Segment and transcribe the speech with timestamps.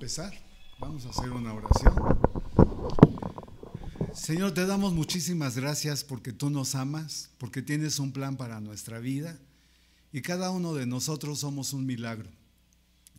[0.00, 0.32] empezar.
[0.78, 1.94] Vamos a hacer una oración.
[4.14, 8.98] Señor, te damos muchísimas gracias porque tú nos amas, porque tienes un plan para nuestra
[8.98, 9.38] vida
[10.10, 12.30] y cada uno de nosotros somos un milagro.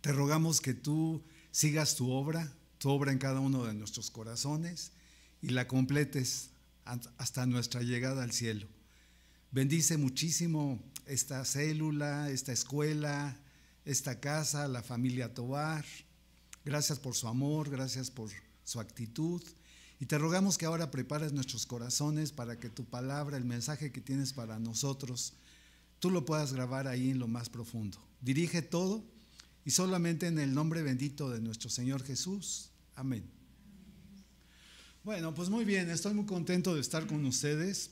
[0.01, 1.21] Te rogamos que tú
[1.51, 4.91] sigas tu obra, tu obra en cada uno de nuestros corazones
[5.39, 6.49] y la completes
[7.19, 8.65] hasta nuestra llegada al cielo.
[9.51, 13.37] Bendice muchísimo esta célula, esta escuela,
[13.85, 15.85] esta casa, la familia Tobar.
[16.65, 18.29] Gracias por su amor, gracias por
[18.63, 19.41] su actitud.
[19.99, 24.01] Y te rogamos que ahora prepares nuestros corazones para que tu palabra, el mensaje que
[24.01, 25.33] tienes para nosotros,
[25.99, 27.97] tú lo puedas grabar ahí en lo más profundo.
[28.19, 29.03] Dirige todo
[29.63, 32.69] y solamente en el nombre bendito de nuestro Señor Jesús.
[32.95, 33.23] Amén.
[35.03, 37.91] Bueno, pues muy bien, estoy muy contento de estar con ustedes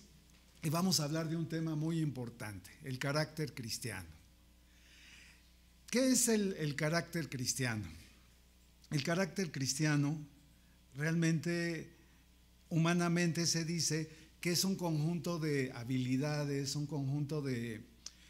[0.62, 4.08] y vamos a hablar de un tema muy importante, el carácter cristiano.
[5.90, 7.88] ¿Qué es el, carácter cristiano?
[8.92, 10.18] El carácter cristiano
[10.96, 11.90] realmente,
[12.70, 14.10] humanamente se dice
[14.42, 17.84] que es un conjunto de habilidades, un conjunto de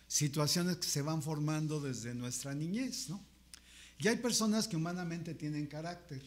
[0.07, 3.23] situaciones que se van formando desde nuestra niñez, ¿no?
[3.99, 6.21] Y hay personas que humanamente tienen carácter.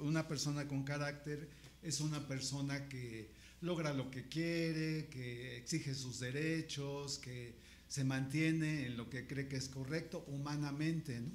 [0.00, 1.48] Una persona con carácter
[1.82, 3.30] es una persona que
[3.60, 7.54] logra lo que quiere, que exige sus derechos, que
[7.86, 11.20] se mantiene en lo que cree que es correcto humanamente.
[11.20, 11.30] ¿no?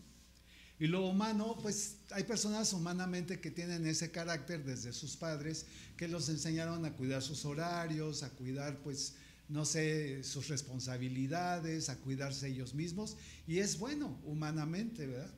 [0.83, 6.09] Y lo humano, pues hay personas humanamente que tienen ese carácter desde sus padres, que
[6.09, 9.13] los enseñaron a cuidar sus horarios, a cuidar, pues,
[9.47, 13.15] no sé, sus responsabilidades, a cuidarse ellos mismos.
[13.47, 15.33] Y es bueno humanamente, ¿verdad?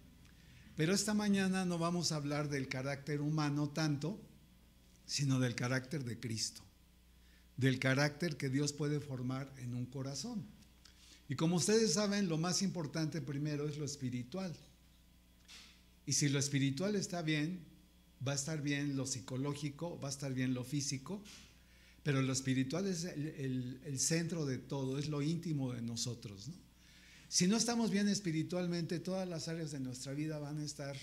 [0.75, 4.19] Pero esta mañana no vamos a hablar del carácter humano tanto,
[5.05, 6.63] sino del carácter de Cristo,
[7.55, 10.43] del carácter que Dios puede formar en un corazón.
[11.29, 14.51] Y como ustedes saben, lo más importante primero es lo espiritual.
[16.05, 17.59] Y si lo espiritual está bien,
[18.25, 21.21] va a estar bien lo psicológico, va a estar bien lo físico,
[22.03, 26.49] pero lo espiritual es el, centro de todo, es lo íntimo de nosotros.
[27.27, 30.95] Si no estamos bien espiritualmente, todas las áreas de nuestra vida van a estar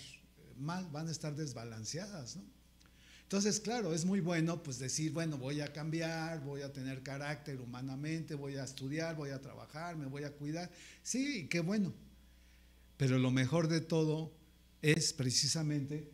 [0.57, 2.39] mal, van a estar desbalanceadas.
[3.23, 7.59] Entonces, claro, es muy bueno pues decir, bueno, voy a cambiar, voy a tener carácter
[7.59, 10.71] humanamente, voy a estudiar, voy a trabajar, me voy a cuidar.
[11.01, 11.93] Sí, qué bueno.
[12.95, 14.31] Pero lo mejor de todo
[14.83, 16.11] es precisamente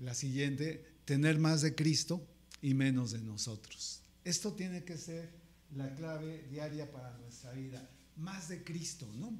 [0.00, 2.26] la siguiente, tener más de Cristo
[2.62, 4.00] y menos de nosotros.
[4.24, 5.30] Esto tiene que ser
[5.76, 9.38] la clave diaria para nuestra vida, más de Cristo, ¿no?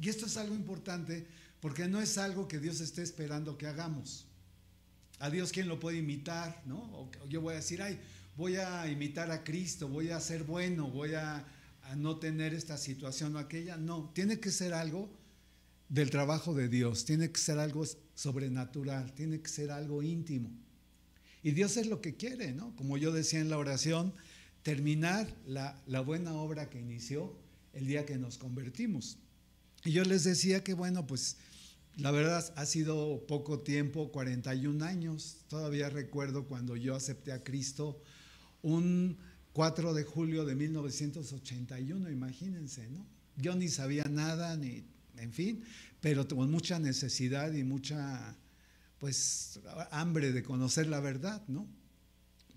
[0.00, 1.26] Y esto es algo importante
[1.60, 4.26] porque no es algo que Dios esté esperando que hagamos.
[5.18, 6.62] A Dios, ¿quién lo puede imitar?
[6.66, 7.10] ¿no?
[7.28, 8.00] Yo voy a decir, ay,
[8.36, 11.46] voy a imitar a Cristo, voy a ser bueno, voy a,
[11.82, 13.76] a no tener esta situación o aquella.
[13.76, 15.10] No, tiene que ser algo
[15.92, 20.50] del trabajo de Dios, tiene que ser algo sobrenatural, tiene que ser algo íntimo.
[21.42, 22.74] Y Dios es lo que quiere, ¿no?
[22.76, 24.14] Como yo decía en la oración,
[24.62, 27.36] terminar la, la buena obra que inició
[27.74, 29.18] el día que nos convertimos.
[29.84, 31.36] Y yo les decía que, bueno, pues
[31.96, 35.44] la verdad ha sido poco tiempo, 41 años.
[35.48, 38.00] Todavía recuerdo cuando yo acepté a Cristo
[38.62, 39.18] un
[39.52, 43.06] 4 de julio de 1981, imagínense, ¿no?
[43.36, 44.84] Yo ni sabía nada, ni,
[45.16, 45.64] en fin,
[46.00, 48.36] pero con mucha necesidad y mucha,
[48.98, 51.66] pues, hambre de conocer la verdad, ¿no?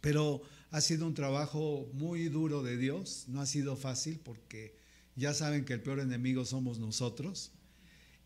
[0.01, 4.75] Pero ha sido un trabajo muy duro de Dios, no ha sido fácil porque
[5.15, 7.51] ya saben que el peor enemigo somos nosotros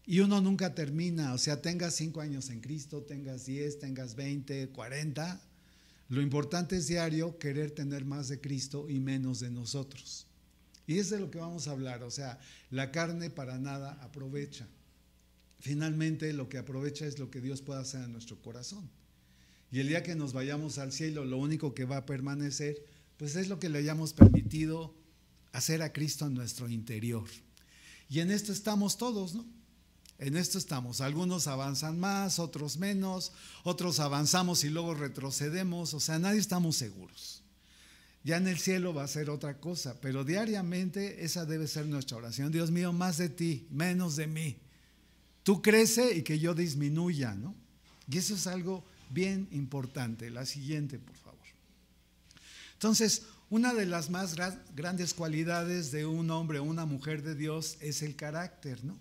[0.05, 4.69] y uno nunca termina, o sea, tengas cinco años en Cristo, tengas diez, tengas veinte,
[4.69, 5.39] cuarenta.
[6.07, 10.25] Lo importante es diario querer tener más de Cristo y menos de nosotros.
[10.89, 12.39] Y es de lo que vamos a hablar, o sea,
[12.71, 14.67] la carne para nada aprovecha.
[15.59, 18.89] Finalmente lo que aprovecha es lo que Dios puede hacer en nuestro corazón.
[19.71, 22.83] Y el día que nos vayamos al cielo, lo único que va a permanecer,
[23.17, 24.95] pues es lo que le hayamos permitido
[25.51, 27.29] hacer a Cristo en nuestro interior.
[28.09, 29.45] Y en esto estamos todos, ¿no?
[30.17, 31.01] En esto estamos.
[31.01, 33.31] Algunos avanzan más, otros menos,
[33.63, 35.93] otros avanzamos y luego retrocedemos.
[35.93, 37.43] O sea, nadie estamos seguros.
[38.23, 42.17] Ya en el cielo va a ser otra cosa, pero diariamente esa debe ser nuestra
[42.17, 42.51] oración.
[42.51, 44.57] Dios mío, más de ti, menos de mí.
[45.43, 47.55] Tú crece y que yo disminuya, ¿no?
[48.09, 50.29] Y eso es algo bien importante.
[50.29, 51.39] La siguiente, por favor.
[52.73, 54.35] Entonces, una de las más
[54.75, 58.97] grandes cualidades de un hombre o una mujer de Dios es el carácter, ¿no?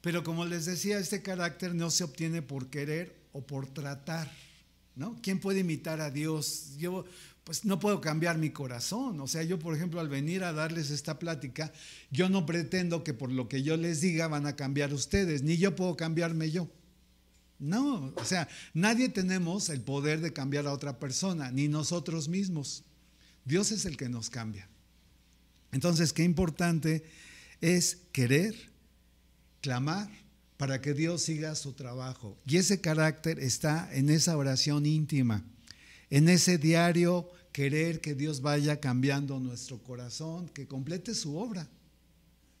[0.00, 4.30] Pero como les decía, este carácter no se obtiene por querer o por tratar,
[4.96, 5.16] ¿no?
[5.22, 6.76] ¿Quién puede imitar a Dios?
[6.78, 7.04] Yo
[7.44, 9.20] pues no puedo cambiar mi corazón.
[9.20, 11.72] O sea, yo por ejemplo al venir a darles esta plática,
[12.10, 15.56] yo no pretendo que por lo que yo les diga van a cambiar ustedes, ni
[15.56, 16.68] yo puedo cambiarme yo.
[17.58, 22.82] No, o sea, nadie tenemos el poder de cambiar a otra persona, ni nosotros mismos.
[23.44, 24.68] Dios es el que nos cambia.
[25.70, 27.04] Entonces, qué importante
[27.60, 28.54] es querer,
[29.60, 30.10] clamar
[30.56, 32.36] para que Dios siga su trabajo.
[32.46, 35.44] Y ese carácter está en esa oración íntima,
[36.12, 41.66] en ese diario querer que Dios vaya cambiando nuestro corazón, que complete su obra.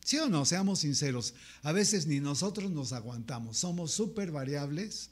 [0.02, 0.46] ¿Sí o no?
[0.46, 1.34] Seamos sinceros.
[1.62, 3.58] A veces ni nosotros nos aguantamos.
[3.58, 5.10] Somos súper variables.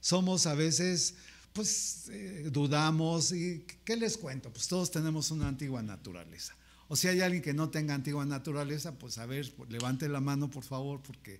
[0.00, 1.16] Somos a veces,
[1.52, 3.32] pues, eh, dudamos.
[3.32, 4.50] ¿Y qué les cuento?
[4.50, 6.56] Pues todos tenemos una antigua naturaleza.
[6.88, 10.50] O si hay alguien que no tenga antigua naturaleza, pues a ver, levante la mano
[10.50, 11.38] por favor, porque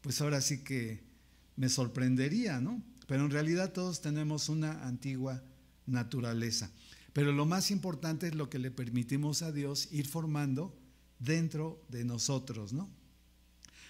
[0.00, 1.04] pues ahora sí que
[1.54, 2.82] me sorprendería, ¿no?
[3.06, 5.40] Pero en realidad todos tenemos una antigua
[5.86, 6.70] naturaleza.
[7.12, 10.74] Pero lo más importante es lo que le permitimos a Dios ir formando
[11.18, 12.88] dentro de nosotros, ¿no?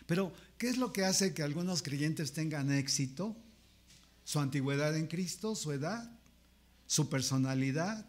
[0.06, 3.36] Pero, ¿qué es lo que hace que algunos creyentes tengan éxito?
[4.24, 6.10] Su antigüedad en Cristo, su edad,
[6.86, 8.06] su personalidad,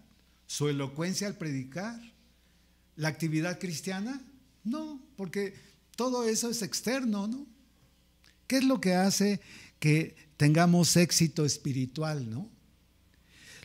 [0.48, 2.00] su elocuencia al predicar,
[2.96, 4.22] la actividad cristiana.
[4.64, 5.54] No, porque
[5.96, 7.46] todo eso es externo, ¿no?
[8.48, 9.40] ¿Qué es lo que hace
[9.80, 12.50] que tengamos éxito espiritual, no?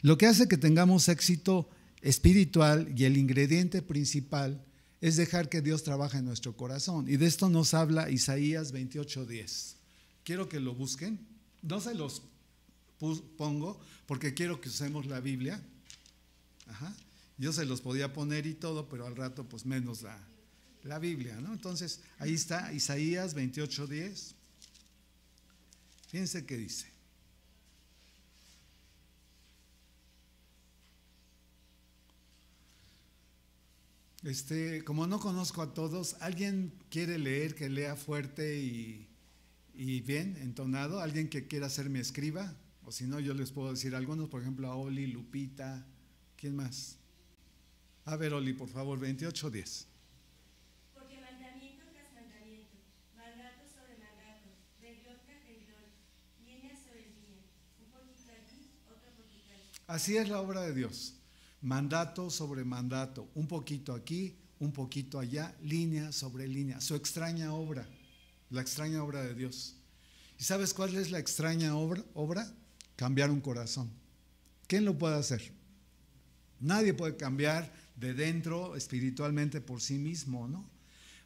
[0.02, 1.68] Lo que hace que tengamos éxito
[2.02, 4.64] espiritual y el ingrediente principal
[5.00, 7.08] es dejar que Dios trabaje en nuestro corazón.
[7.08, 9.74] Y de esto nos habla Isaías 28:10.
[10.24, 11.18] Quiero que lo busquen.
[11.62, 12.22] No se los
[13.36, 15.60] pongo porque quiero que usemos la Biblia.
[17.38, 20.18] Yo se los podía poner y todo, pero al rato pues menos la,
[20.82, 21.52] la Biblia, ¿no?
[21.52, 24.34] Entonces, ahí está Isaías 28:10.
[26.08, 26.97] Fíjense qué dice.
[34.24, 39.06] Este, como no conozco a todos, ¿alguien quiere leer que lea fuerte y,
[40.00, 41.00] bien, entonado?
[41.00, 42.56] ¿Alguien que quiera ser mi escriba?
[42.84, 45.86] O si no, yo les puedo decir algunos, por ejemplo, a Oli, Lupita,
[46.36, 46.96] ¿quién más?
[48.06, 49.86] A ver, Oli, por favor, 28.10.
[50.94, 52.74] Porque mandamiento tras mandamiento,
[53.14, 54.48] mandato sobre mandato,
[54.80, 55.84] renglón tras renglón,
[56.44, 57.46] línea sobre línea,
[57.78, 59.70] un poquito allí, otro poquito allí.
[59.86, 61.18] Así es la obra de Dios
[61.62, 67.88] mandato sobre mandato, un poquito aquí, un poquito allá, línea sobre línea, su extraña obra,
[68.50, 69.76] la extraña obra de Dios.
[70.38, 72.04] ¿Y sabes cuál es la extraña obra?
[72.14, 72.52] obra?
[72.96, 73.90] Cambiar un corazón.
[74.66, 75.52] ¿Quién lo puede hacer?
[76.60, 80.68] Nadie puede cambiar de dentro espiritualmente por sí mismo, ¿no?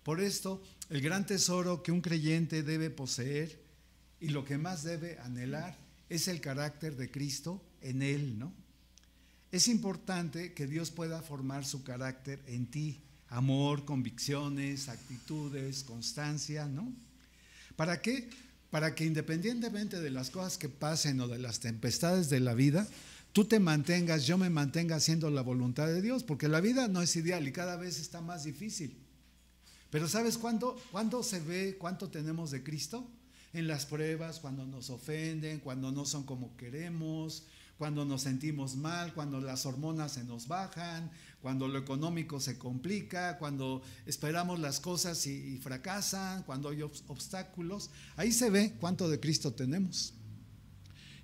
[0.03, 3.63] Por esto, el gran tesoro que un creyente debe poseer
[4.21, 8.53] y lo que más debe anhelar es el carácter de Cristo en él, ¿no?
[9.53, 16.91] Es importante que Dios pueda formar su carácter en ti, amor, convicciones, actitudes, constancia, ¿no?
[17.77, 18.31] ¿Para qué?
[18.71, 22.89] Para que independientemente de las cosas que pasen o de las tempestades de la vida,
[23.35, 27.03] tú te mantengas, yo me mantenga haciendo la voluntad de Dios, porque la vida no
[27.03, 28.97] es ideal y cada vez está más difícil.
[29.91, 33.07] Pero ¿sabes cuándo, cuándo se ve cuánto tenemos de Cristo?
[33.53, 37.45] En las pruebas, cuando nos ofenden, cuando no son como queremos,
[37.79, 41.11] cuando nos sentimos mal, cuando las hormonas se nos bajan,
[41.41, 47.91] cuando lo económico se complica, cuando esperamos las cosas y, fracasan, cuando hay obstáculos.
[48.17, 50.15] Ahí se ve cuánto de Cristo tenemos.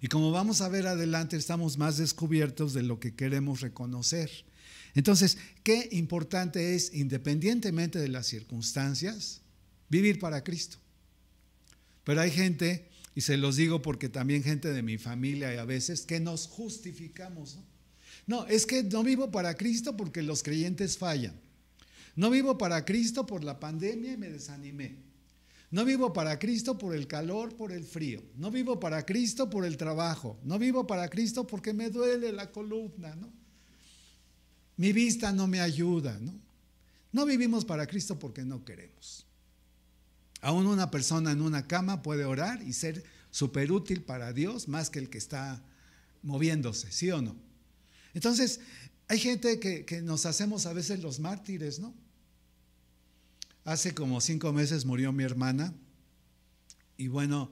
[0.01, 4.31] Y como vamos a ver adelante, estamos más descubiertos de lo que queremos reconocer.
[4.95, 9.43] Entonces, qué importante es, independientemente de las circunstancias,
[9.89, 10.79] vivir para Cristo.
[12.05, 12.88] Pero hay gente
[13.19, 16.47] y se los digo porque también gente de mi familia y a veces que nos
[16.47, 17.57] justificamos.
[17.57, 17.65] ¿no?
[18.29, 21.35] no, es que no vivo para Cristo porque los creyentes fallan.
[22.15, 24.99] No vivo para Cristo por la pandemia y me desanimé.
[25.73, 28.23] No vivo para Cristo por el calor, por el frío.
[28.37, 30.39] No vivo para Cristo por el trabajo.
[30.45, 33.33] No vivo para Cristo porque me duele la columna, ¿no?
[34.77, 36.35] Mi vista no me ayuda, ¿no?
[37.11, 39.27] No vivimos para Cristo porque no queremos.
[40.41, 44.91] Aún una persona en una cama puede orar y ser súper útil para Dios más
[44.91, 45.63] que el que está
[46.23, 47.37] moviéndose, ¿sí o no?
[48.15, 48.61] Entonces,
[49.09, 51.95] hay gente que, nos hacemos a veces los mártires, ¿no?
[53.65, 55.75] Hace como cinco meses murió mi hermana
[56.97, 57.51] y bueno,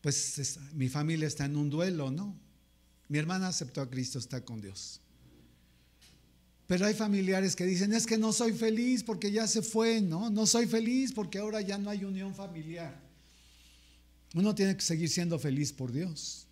[0.00, 2.38] pues mi familia está en un duelo, ¿no?
[3.08, 5.00] Mi hermana aceptó a Cristo, está con Dios.
[6.66, 10.30] Pero hay familiares que dicen, es que no soy feliz porque ya se fue, ¿no?
[10.30, 12.98] No soy feliz porque ahora ya no hay unión familiar.
[14.34, 16.46] Uno tiene que seguir siendo feliz por Dios.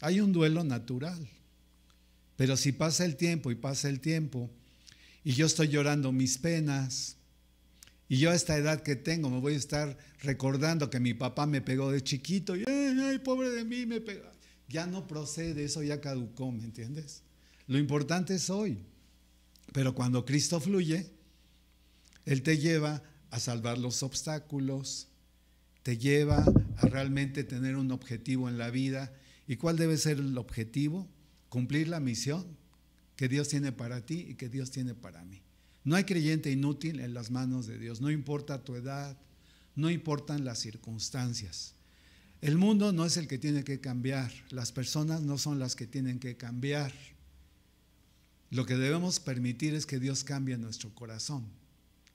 [0.00, 1.28] Hay un duelo natural.
[2.36, 4.50] Pero si pasa el tiempo y pasa el tiempo
[5.22, 7.16] y yo estoy llorando mis penas
[8.08, 11.46] y yo a esta edad que tengo me voy a estar recordando que mi papá
[11.46, 14.32] me pegó de chiquito y ay, pobre de mí, me pega.
[14.68, 17.22] Ya no procede, eso ya caducó, ¿me entiendes?
[17.66, 18.78] Lo importante es hoy.
[19.72, 21.10] Pero cuando Cristo fluye,
[22.24, 25.08] Él te lleva a salvar los obstáculos,
[25.82, 26.44] te lleva
[26.76, 29.12] a realmente tener un objetivo en la vida.
[29.46, 31.08] ¿Y cuál debe ser el objetivo?
[31.48, 32.46] Cumplir la misión
[33.16, 35.42] que Dios tiene para ti y que Dios tiene para mí.
[35.84, 39.18] No hay creyente inútil en las manos de Dios, no importa tu edad,
[39.76, 41.74] no importan las circunstancias.
[42.40, 45.86] El mundo no es el que tiene que cambiar, las personas no son las que
[45.86, 46.92] tienen que cambiar.
[48.54, 51.44] Lo que debemos permitir es que Dios cambie nuestro corazón,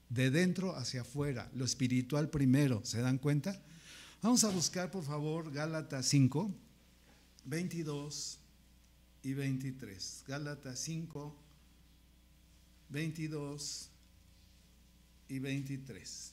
[0.08, 3.60] de dentro hacia afuera, lo espiritual primero, ¿se dan cuenta?
[4.22, 6.50] Vamos a buscar, por favor, Gálatas 5,
[7.44, 8.38] 22
[9.22, 10.24] y 23.
[10.26, 11.36] Gálatas 5,
[12.88, 13.90] 22
[15.28, 16.32] y 23.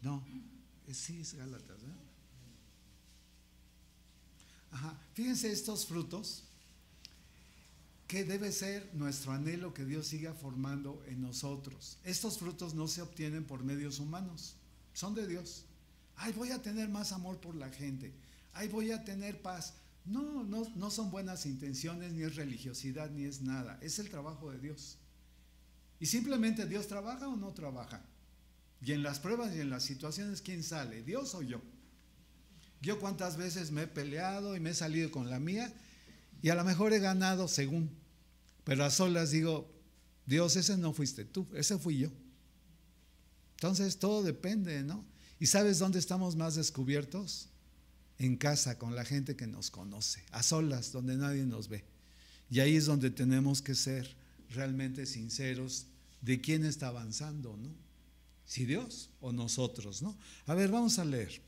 [0.00, 0.24] No,
[0.90, 1.76] sí es Gálatas.
[1.82, 2.11] ¿eh?
[4.72, 4.98] Ajá.
[5.14, 6.44] Fíjense estos frutos
[8.08, 11.98] que debe ser nuestro anhelo que Dios siga formando en nosotros.
[12.04, 14.54] Estos frutos no se obtienen por medios humanos,
[14.92, 15.64] son de Dios.
[16.16, 18.12] Ay, voy a tener más amor por la gente.
[18.52, 19.74] Ay, voy a tener paz.
[20.04, 23.78] No, no, no son buenas intenciones, ni es religiosidad, ni es nada.
[23.80, 24.98] Es el trabajo de Dios.
[26.00, 28.04] Y simplemente Dios trabaja o no trabaja.
[28.84, 31.02] Y en las pruebas y en las situaciones, ¿quién sale?
[31.02, 31.60] ¿Dios o yo?
[32.82, 35.72] Yo cuántas veces me he peleado y me he salido con la mía
[36.42, 37.90] y a lo mejor he ganado según,
[38.64, 39.70] pero a solas digo,
[40.26, 42.10] Dios, ese no fuiste tú, ese fui yo.
[43.54, 45.04] Entonces todo depende, ¿no?
[45.38, 47.48] ¿Y sabes dónde estamos más descubiertos?
[48.18, 51.84] En casa, con la gente que nos conoce, a solas, donde nadie nos ve.
[52.50, 54.14] Y ahí es donde tenemos que ser
[54.50, 55.86] realmente sinceros
[56.20, 57.70] de quién está avanzando, ¿no?
[58.44, 60.16] Si Dios o nosotros, ¿no?
[60.46, 61.40] A ver, vamos a leer.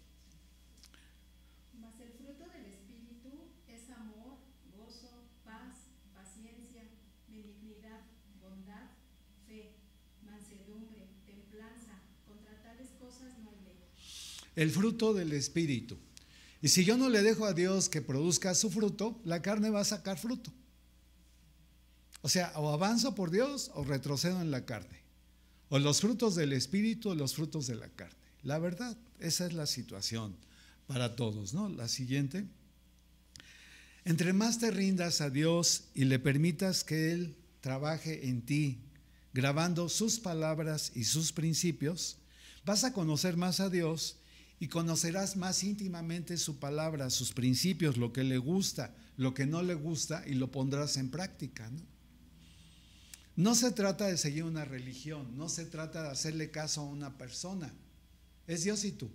[1.79, 4.39] Mas el fruto del Espíritu es amor,
[4.77, 6.83] gozo, paz, paciencia,
[7.29, 8.01] benignidad,
[8.41, 8.91] bondad,
[9.47, 9.77] fe,
[10.25, 12.01] mansedumbre, templanza.
[12.27, 13.79] Contra tales cosas no hay ley.
[14.57, 15.99] El fruto del Espíritu.
[16.63, 19.81] Y si yo no le dejo a Dios que produzca su fruto, la carne va
[19.81, 20.53] a sacar fruto.
[22.23, 25.03] O sea, o avanzo por Dios o retrocedo en la carne.
[25.69, 28.17] O los frutos del Espíritu o los frutos de la carne.
[28.43, 30.35] La verdad, esa es la situación
[30.87, 31.69] para todos, ¿no?
[31.69, 32.47] La siguiente.
[34.05, 38.79] Entre más te rindas a Dios y le permitas que Él trabaje en ti,
[39.33, 42.19] grabando sus palabras y sus principios,
[42.65, 44.17] vas a conocer más a Dios
[44.65, 49.63] y conocerás más íntimamente su palabra, sus principios, lo que le gusta, lo que no
[49.63, 51.71] le gusta y lo pondrás en práctica,
[53.37, 53.55] ¿no?
[53.55, 57.75] Se trata de seguir una religión, no se trata de hacerle caso a una persona.
[58.47, 59.11] Es Dios y tú.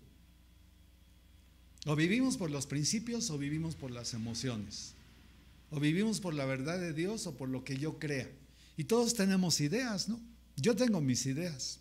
[1.87, 4.93] O vivimos por los principios o vivimos por las emociones.
[5.71, 8.29] O vivimos por la verdad de Dios o por lo que yo crea.
[8.77, 10.19] Y todos tenemos ideas, ¿no?
[10.57, 11.79] Yo tengo mis ideas.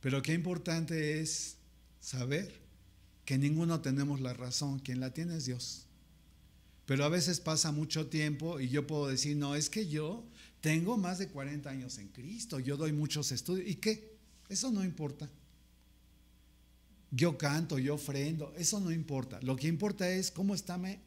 [0.00, 1.58] Pero qué importante es
[2.02, 2.52] saber
[3.24, 5.86] que ninguno tenemos la razón, quien la tiene es Dios.
[6.84, 10.24] Pero a veces pasa mucho tiempo y yo puedo decir, no, es que yo
[10.60, 13.68] tengo más de 40 años en Cristo, yo doy muchos estudios.
[13.68, 14.18] ¿Y qué?
[14.48, 15.30] Eso no importa.
[17.12, 19.38] Yo canto, yo ofrendo, eso no importa.
[19.42, 20.98] Lo que importa es cómo está mi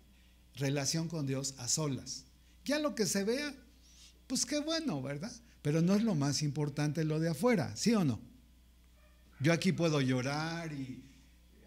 [0.55, 2.23] relación con Dios a solas.
[2.63, 3.53] Ya lo que se vea,
[4.27, 5.31] pues qué bueno, ¿verdad?
[5.61, 8.19] Pero no es lo más importante lo de afuera, ¿sí o no?
[9.39, 11.04] Yo aquí puedo llorar y,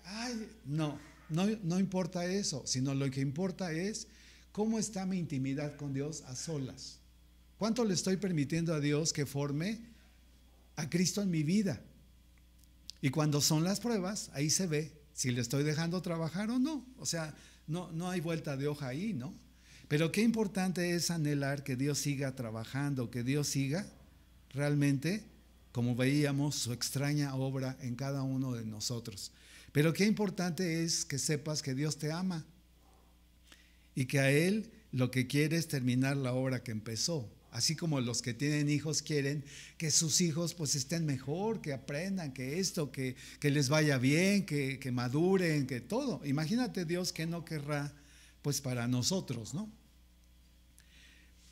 [0.05, 0.99] ay, no,
[1.29, 4.09] no, no importa eso, sino lo que importa es
[4.53, 6.99] cómo está mi intimidad con Dios a solas.
[7.59, 9.81] ¿Cuánto le estoy permitiendo a Dios que forme
[10.77, 11.81] a Cristo en mi vida?
[13.01, 16.87] Y cuando son las pruebas, ahí se ve si le estoy dejando trabajar o no.
[16.99, 17.35] O sea,
[17.67, 19.35] no, no hay vuelta de hoja ahí, ¿no?
[19.89, 23.87] Pero qué importante es anhelar que Dios siga trabajando, que Dios siga
[24.51, 25.25] realmente,
[25.79, 29.31] como veíamos, su extraña obra en cada uno de nosotros.
[29.71, 32.45] Pero qué importante es que sepas que Dios te ama
[33.95, 37.31] y que a Él lo que quiere es terminar la obra que empezó.
[37.53, 39.45] Así como los que tienen hijos quieren
[39.77, 44.47] que sus hijos pues estén mejor, que aprendan, que esto, que, que les vaya bien,
[44.47, 46.21] que, que maduren, que todo.
[46.25, 47.95] Imagínate Dios que no querrá
[48.43, 49.71] pues para nosotros, ¿no?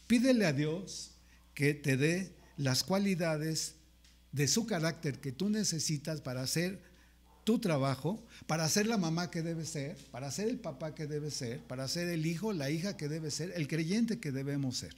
[0.08, 1.12] Pídele a Dios
[1.54, 3.76] que te dé las cualidades
[4.36, 6.78] de su carácter que tú necesitas para hacer
[7.42, 11.30] tu trabajo, para ser la mamá que debe ser, para ser el papá que debe
[11.30, 14.94] ser, para ser el hijo, la hija que debe ser, el creyente que debemos ser.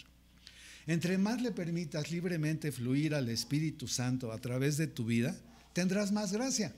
[0.89, 5.37] Entre más le permitas libremente fluir al Espíritu Santo a través de tu vida,
[5.73, 6.75] tendrás más gracia.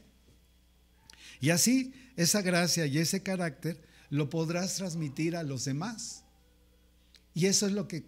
[1.41, 6.25] Y así esa gracia y ese carácter lo podrás transmitir a los demás.
[7.33, 8.05] Y eso es lo que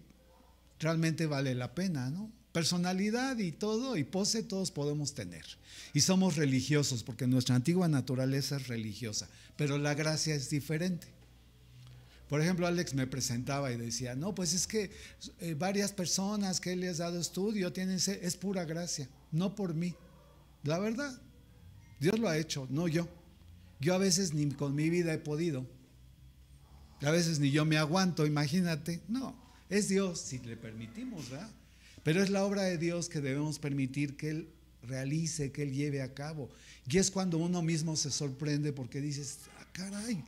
[0.79, 2.42] realmente vale la pena, ¿no?
[2.53, 5.43] Personalidad y todo, y pose todos podemos tener.
[5.93, 11.07] Y somos religiosos, porque nuestra antigua naturaleza es religiosa, pero la gracia es diferente.
[12.29, 14.91] Por ejemplo, Alex me presentaba y decía, no, pues es que
[15.39, 19.73] eh, varias personas que él les ha dado estudio tienen, es pura gracia, no por
[19.73, 19.95] mí.
[20.63, 21.19] La verdad,
[21.99, 23.07] Dios lo ha hecho, no yo.
[23.79, 25.65] Yo a veces ni con mi vida he podido.
[27.01, 29.01] A veces ni yo me aguanto, imagínate.
[29.07, 29.35] No,
[29.69, 31.49] es Dios si le permitimos, ¿verdad?
[32.03, 34.49] Pero es la obra de Dios que debemos permitir que Él
[34.83, 36.49] realice, que Él lleve a cabo.
[36.89, 40.23] Y es cuando uno mismo se sorprende porque dices, ah, caray,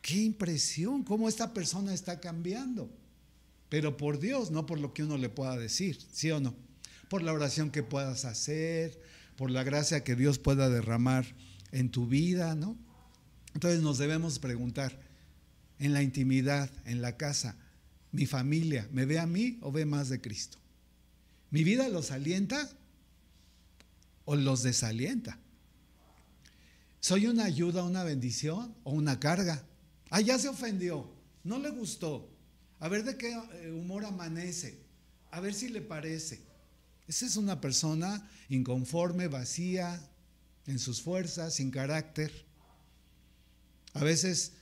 [0.00, 2.88] qué impresión, cómo esta persona está cambiando.
[3.68, 6.54] Pero por Dios, no por lo que uno le pueda decir, ¿sí o no?
[7.08, 9.00] Por la oración que puedas hacer,
[9.36, 11.26] por la gracia que Dios pueda derramar
[11.72, 12.76] en tu vida, ¿no?
[13.54, 15.00] Entonces nos debemos preguntar,
[15.78, 17.56] en la intimidad, en la casa,
[18.12, 20.61] mi familia, ¿me ve a mí o ve más de Cristo?
[21.52, 22.66] ¿Mi vida los alienta
[24.24, 25.38] o los desalienta?
[26.98, 29.62] ¿Soy una ayuda, una bendición o una carga?
[30.08, 31.12] Ah, ya se ofendió,
[31.44, 32.30] no le gustó.
[32.80, 34.78] A ver de qué eh, humor amanece,
[35.30, 36.40] a ver si le parece.
[37.06, 40.08] Esa es una persona inconforme, vacía
[40.66, 42.32] en sus fuerzas, sin carácter.
[43.92, 44.52] A veces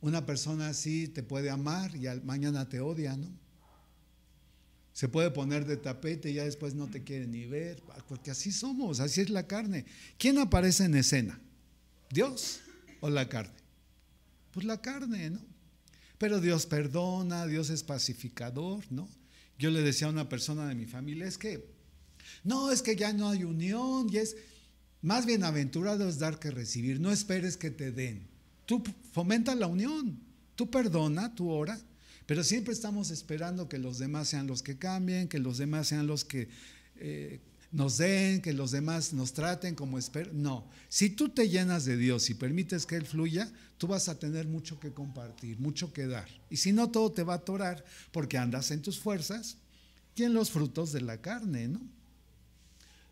[0.00, 3.45] una persona así te puede amar y mañana te odia, ¿no?
[4.96, 8.50] Se puede poner de tapete y ya después no te quiere ni ver, porque así
[8.50, 9.84] somos, así es la carne.
[10.16, 11.38] ¿Quién aparece en escena?
[12.08, 12.60] ¿Dios
[13.00, 13.52] o la carne?
[14.52, 15.40] Pues la carne, ¿no?
[16.16, 19.06] Pero Dios perdona, Dios es pacificador, ¿no?
[19.58, 21.62] Yo le decía a una persona de mi familia, es que,
[22.42, 24.34] no, es que ya no hay unión, y es,
[25.02, 28.26] más bienaventurado es dar que recibir, no esperes que te den.
[28.64, 30.18] Tú fomenta la unión,
[30.54, 31.78] tú perdona, tú ora,
[32.26, 36.06] pero siempre estamos esperando que los demás sean los que cambien, que los demás sean
[36.06, 36.48] los que
[36.96, 40.42] eh, nos den, que los demás nos traten como esperan.
[40.42, 44.18] No, si tú te llenas de Dios y permites que Él fluya, tú vas a
[44.18, 46.28] tener mucho que compartir, mucho que dar.
[46.50, 49.56] Y si no, todo te va a atorar porque andas en tus fuerzas
[50.16, 51.80] y en los frutos de la carne, ¿no?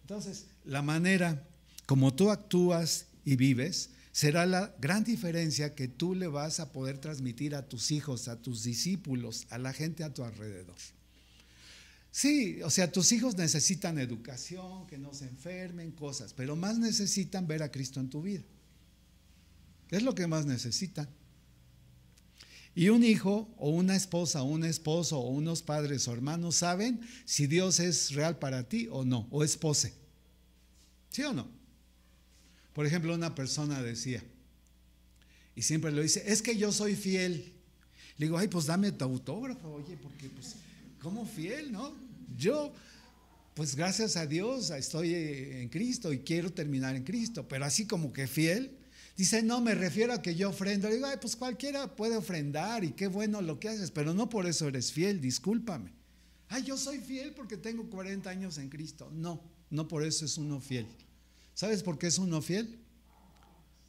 [0.03, 1.47] Entonces, la manera
[1.87, 6.99] como tú actúas y vives será la gran diferencia que tú le vas a poder
[6.99, 10.77] transmitir a tus hijos, a tus discípulos, a la gente a tu alrededor.
[12.13, 17.49] Sí, o sea, tus hijos necesitan educación, que no se enfermen, cosas, pero más necesitan
[17.49, 18.45] ver a Cristo en tu vida.
[19.91, 21.09] Es lo que más necesitan.
[22.73, 27.01] Y un hijo o una esposa o un esposo o unos padres o hermanos saben
[27.25, 29.93] si Dios es real para ti o no, o es pose.
[31.11, 31.54] ¿Sí o no?
[32.75, 34.23] Por ejemplo, una persona decía,
[35.57, 37.53] y siempre lo dice, es que yo soy fiel.
[38.19, 40.57] Le digo, ay, pues dame tu autógrafo, oye, porque pues,
[41.01, 41.95] ¿cómo fiel, no?
[42.37, 42.73] Yo,
[43.55, 48.13] pues gracias a Dios estoy en Cristo y quiero terminar en Cristo, pero así como
[48.13, 48.77] que fiel,
[49.17, 50.89] dice, no, me refiero a que yo ofrendo.
[50.89, 54.29] Le digo, ay, pues cualquiera puede ofrendar y qué bueno lo que haces, pero no
[54.29, 55.93] por eso eres fiel, discúlpame.
[56.49, 59.11] Ay, yo soy fiel porque tengo 40 años en Cristo.
[59.13, 60.87] No, no por eso es uno fiel.
[61.55, 62.79] ¿Sabes por qué es uno fiel?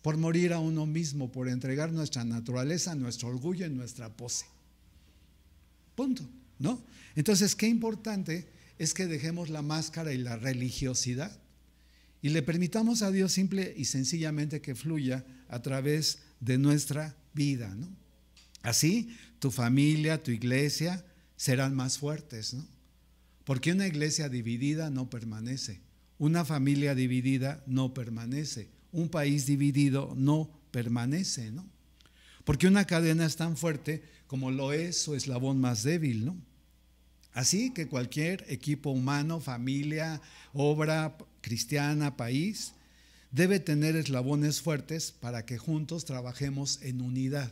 [0.02, 4.46] Por morir a uno mismo, por entregar nuestra naturaleza, nuestro orgullo y nuestra pose.
[5.96, 6.28] Punto.
[6.60, 6.82] ¿no?
[7.16, 8.48] Entonces, qué importante
[8.78, 11.38] es que dejemos la máscara y la religiosidad
[12.22, 17.74] y le permitamos a Dios simple y sencillamente que fluya a través de nuestra vida,
[17.76, 17.88] ¿no?
[18.64, 22.68] Así, tu familia, tu iglesia serán más fuertes, ¿no?
[23.44, 25.82] Porque una iglesia dividida no permanece,
[26.18, 31.66] una familia dividida no permanece, un país dividido no permanece, ¿no?
[32.44, 36.38] Porque una cadena es tan fuerte como lo es su eslabón más débil, ¿no?
[37.34, 40.22] Así que cualquier equipo humano, familia,
[40.54, 42.74] obra cristiana, país,
[43.32, 47.52] debe tener eslabones fuertes para que juntos trabajemos en unidad.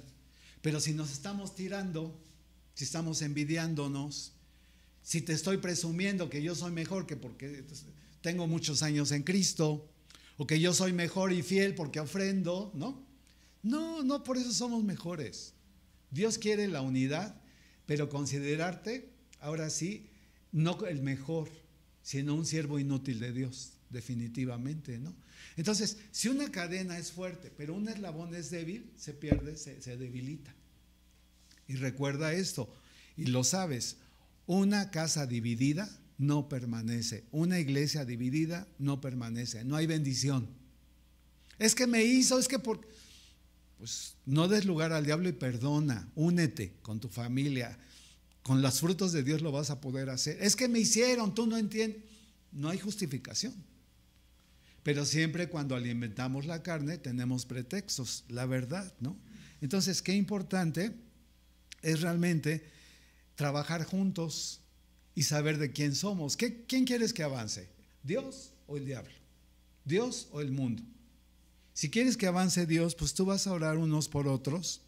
[0.61, 2.17] Pero si nos estamos tirando,
[2.75, 4.31] si estamos envidiándonos,
[5.01, 7.65] si te estoy presumiendo que yo soy mejor que porque
[8.23, 9.91] tengo muchos años en Cristo,
[10.37, 13.05] o que yo soy mejor y fiel porque ofrendo, ¿no?
[13.61, 15.53] No, no por eso somos mejores.
[16.09, 17.35] Dios quiere la unidad,
[17.85, 19.09] pero considerarte,
[19.41, 20.09] ahora sí,
[20.53, 21.49] no el mejor,
[22.01, 25.13] sino un siervo inútil de Dios, definitivamente, ¿no?
[25.57, 29.97] Entonces, si una cadena es fuerte, pero un eslabón es débil, se pierde, se, se
[29.97, 30.55] debilita.
[31.67, 32.73] Y recuerda esto,
[33.17, 33.97] y lo sabes,
[34.47, 35.89] una casa dividida
[36.25, 40.47] no permanece, una iglesia dividida no permanece, no hay bendición.
[41.59, 42.81] Es que me hizo, es que por...
[43.77, 47.77] Pues no des lugar al diablo y perdona, únete con tu familia,
[48.41, 50.37] con los frutos de Dios lo vas a poder hacer.
[50.41, 52.01] Es que me hicieron, tú no entiendes.
[52.51, 53.53] No hay justificación.
[54.83, 59.17] Pero siempre cuando alimentamos la carne tenemos pretextos, la verdad, ¿no?
[59.61, 60.93] Entonces, qué importante
[61.81, 62.69] es realmente
[63.35, 64.62] trabajar juntos
[65.15, 66.37] y saber de quién somos.
[66.37, 67.69] ¿Qué, ¿Quién quieres que avance?
[68.03, 69.13] ¿Dios o el diablo?
[69.85, 70.83] ¿Dios o el mundo?
[71.73, 74.81] Si quieres que avance Dios, pues tú vas a orar unos por otros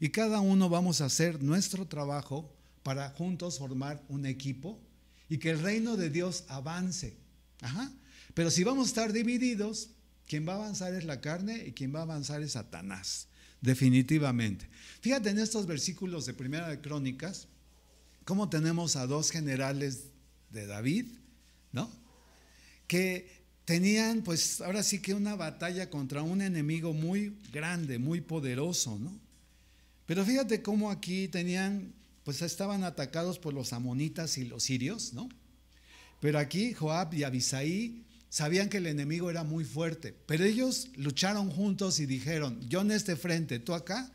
[0.00, 2.50] y cada uno vamos a hacer nuestro trabajo
[2.82, 4.80] para juntos formar un equipo
[5.28, 7.16] y que el reino de Dios avance.
[7.60, 7.92] Ajá.
[8.34, 9.90] Pero si vamos a estar divididos,
[10.26, 13.28] quien va a avanzar es la carne y quien va a avanzar es Satanás,
[13.60, 14.68] definitivamente.
[15.00, 17.48] Fíjate en estos versículos de Primera de Crónicas,
[18.30, 20.04] cómo tenemos a dos generales
[20.50, 21.06] de David,
[21.72, 21.90] ¿no?
[22.86, 23.28] Que
[23.64, 29.18] tenían, pues ahora sí que una batalla contra un enemigo muy grande, muy poderoso, ¿no?
[30.06, 35.28] Pero fíjate cómo aquí tenían, pues estaban atacados por los amonitas y los sirios, ¿no?
[36.20, 41.50] Pero aquí Joab y Abisaí sabían que el enemigo era muy fuerte, pero ellos lucharon
[41.50, 44.08] juntos y dijeron, yo en este frente, tú acá,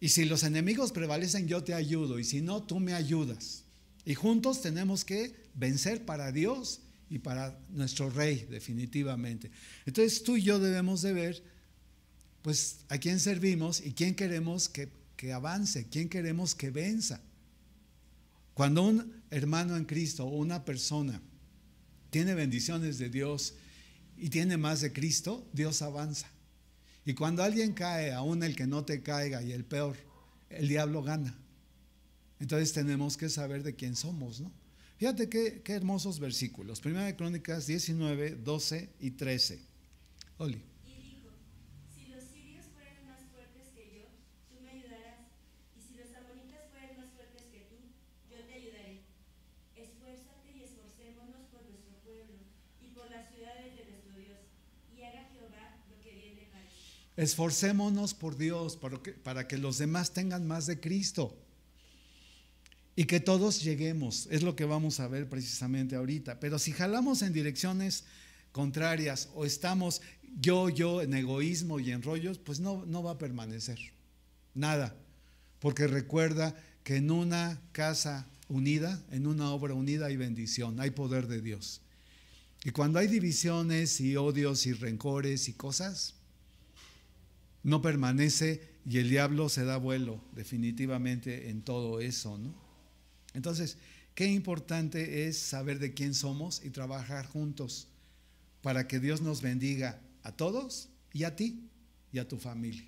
[0.00, 3.64] y si los enemigos prevalecen, yo te ayudo, y si no, tú me ayudas.
[4.04, 6.80] Y juntos tenemos que vencer para Dios
[7.10, 9.50] y para nuestro rey, definitivamente.
[9.86, 11.42] Entonces tú y yo debemos de ver,
[12.42, 17.20] pues, a quién servimos y quién queremos que, que avance, quién queremos que venza.
[18.54, 21.20] Cuando un hermano en Cristo o una persona
[22.10, 23.54] tiene bendiciones de Dios
[24.16, 26.28] y tiene más de Cristo, Dios avanza.
[27.08, 29.96] Y cuando alguien cae, aún el que no te caiga y el peor,
[30.50, 31.34] el diablo gana.
[32.38, 34.52] Entonces tenemos que saber de quién somos, ¿no?
[34.98, 36.82] Fíjate qué, qué hermosos versículos.
[36.82, 39.58] Primera de Crónicas 19, 12 y 13.
[40.36, 40.62] Oli.
[40.84, 41.30] Y dijo,
[41.96, 44.04] si los sirios fueren más fuertes que yo,
[44.50, 45.32] tú me ayudarás,
[45.78, 47.88] y si los amonitas fueren más fuertes que tú,
[48.28, 49.00] yo te ayudaré.
[49.76, 52.36] Esfuérzate y esforcémonos por nuestro pueblo
[52.84, 54.44] y por las ciudades de nuestro Dios,
[54.92, 57.07] y haga Jehová lo que bien le parezca.
[57.18, 58.78] Esforcémonos por Dios
[59.24, 61.36] para que, los demás tengan más de Cristo.
[62.94, 66.38] Y que todos lleguemos, es lo que vamos a ver precisamente ahorita.
[66.38, 68.04] Pero si jalamos en direcciones
[68.52, 70.00] contrarias o estamos
[70.40, 73.80] yo, yo en egoísmo y en rollos, pues no, no va a permanecer.
[74.54, 74.94] Nada.
[75.58, 76.54] Porque recuerda
[76.84, 81.80] que en una casa unida, en una obra unida hay bendición, hay poder de Dios.
[82.62, 86.14] Y cuando hay divisiones y odios y rencores y cosas,
[87.68, 92.54] no permanece y el diablo se da vuelo definitivamente en todo eso, ¿no?
[93.34, 93.76] Entonces,
[94.14, 97.88] qué importante es saber de quién somos y trabajar juntos
[98.62, 101.68] para que Dios nos bendiga a todos y a ti
[102.12, 102.84] y a tu familia.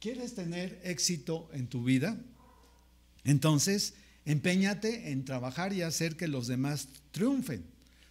[0.00, 2.18] ¿Quieres tener éxito en tu vida?
[3.24, 7.64] Entonces, empeñate en trabajar y hacer que los demás triunfen.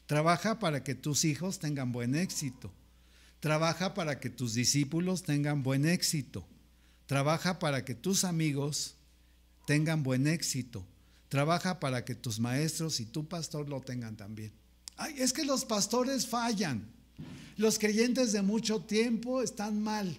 [0.05, 2.71] Trabaja para que tus hijos tengan buen éxito.
[3.39, 6.45] Trabaja para que tus discípulos tengan buen éxito.
[7.05, 8.95] Trabaja para que tus amigos
[9.65, 10.85] tengan buen éxito.
[11.29, 14.51] Trabaja para que tus maestros y tu pastor lo tengan también.
[15.17, 16.85] Es que los pastores fallan.
[17.55, 20.17] Los creyentes de mucho tiempo están mal.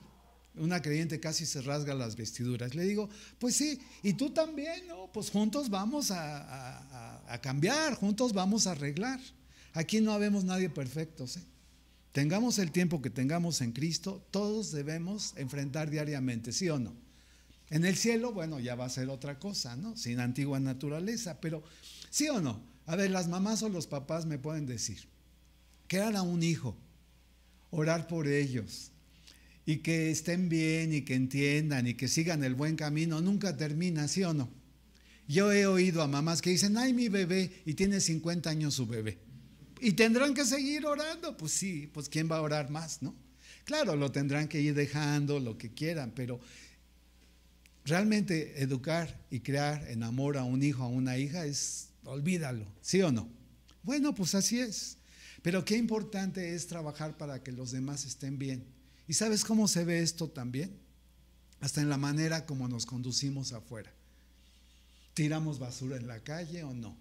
[0.55, 2.75] Una creyente casi se rasga las vestiduras.
[2.75, 5.11] Le digo, pues sí, y tú también, ¿no?
[5.13, 9.21] Pues juntos vamos a, a, cambiar, juntos vamos a arreglar.
[9.73, 11.37] Aquí no habemos nadie perfectos.
[11.37, 11.45] ¿eh?
[12.13, 16.93] Tengamos el tiempo que tengamos en Cristo, todos debemos enfrentar diariamente, ¿sí o no?
[17.71, 19.97] En el cielo, bueno, ya va a ser otra cosa, ¿no?
[19.97, 21.63] Sin antigua naturaleza, pero
[22.11, 22.61] ¿sí o no?
[22.87, 24.99] A ver, las mamás o los papás me pueden decir,
[25.87, 26.77] crear a un hijo,
[27.71, 28.91] orar por ellos
[29.65, 34.09] y que estén bien y que entiendan y que sigan el buen camino, nunca termina,
[34.09, 34.49] ¿sí o no?
[35.29, 38.89] Yo he oído a mamás que dicen, ay, mi bebé, y tiene 50 años su
[38.89, 39.19] bebé.
[39.81, 43.15] Y tendrán que seguir orando, pues sí, pues ¿quién va a orar más, no?
[43.65, 46.41] Claro, lo tendrán que ir dejando, lo que quieran, pero
[47.85, 53.01] realmente educar y crear en amor a un hijo, a una hija, es, olvídalo, ¿sí
[53.03, 53.29] o no?
[53.83, 54.99] Bueno, pues así es.
[55.43, 58.65] Pero qué importante es trabajar para que los demás estén bien.
[59.09, 60.77] ¿Y sabes cómo se ve esto también?
[61.61, 63.93] Hasta en la manera como nos conducimos afuera.
[65.15, 66.97] ¿Tiramos basura en la calle o no?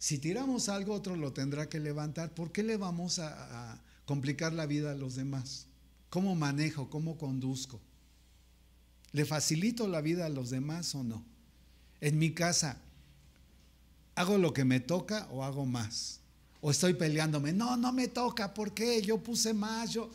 [0.00, 2.34] Si tiramos algo, otro lo tendrá que levantar.
[2.34, 5.68] ¿Por qué le vamos a, complicar la vida a los demás?
[6.08, 6.90] ¿Cómo manejo?
[6.90, 7.80] ¿Cómo conduzco?
[9.12, 11.24] ¿Le facilito la vida a los demás o no?
[12.00, 12.78] en mi casa,
[14.14, 16.20] ¿hago lo que me toca o hago más?
[16.60, 19.00] O estoy peleándome, no, no me toca, ¿por qué?
[19.02, 20.10] Yo puse más, yo...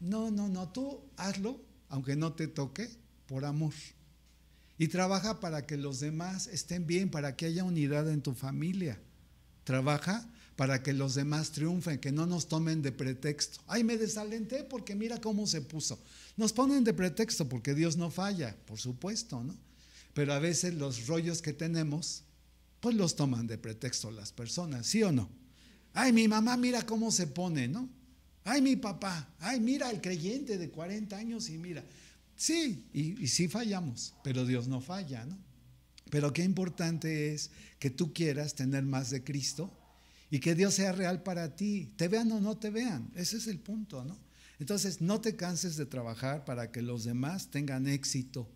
[0.00, 2.90] No, no, no, tú hazlo, aunque no te toque,
[3.26, 3.72] por amor.
[4.82, 8.98] Y trabaja para que los demás estén bien, para que haya unidad en tu familia.
[9.62, 13.60] Trabaja para que los demás triunfen, que no nos tomen de pretexto.
[13.68, 16.02] Ay, me desalenté porque mira cómo se puso.
[16.36, 19.56] Nos ponen de pretexto porque Dios no falla, por supuesto, ¿no?
[20.14, 22.24] Pero a veces los rollos que tenemos,
[22.80, 25.30] pues los toman de pretexto las personas, ¿sí o no?
[25.92, 27.88] Ay, mi mamá, mira cómo se pone, ¿no?
[28.42, 31.84] Ay, mi papá, ay, mira el creyente de 40 años y mira.
[32.36, 35.38] Sí, y, sí fallamos, pero Dios no falla, ¿no?
[36.10, 39.72] Pero qué importante es que tú quieras tener más de Cristo
[40.30, 43.46] y que Dios sea real para ti, te vean o no te vean, ese es
[43.46, 44.18] el punto, ¿no?
[44.58, 48.48] Entonces, no te canses de trabajar para que los demás tengan éxito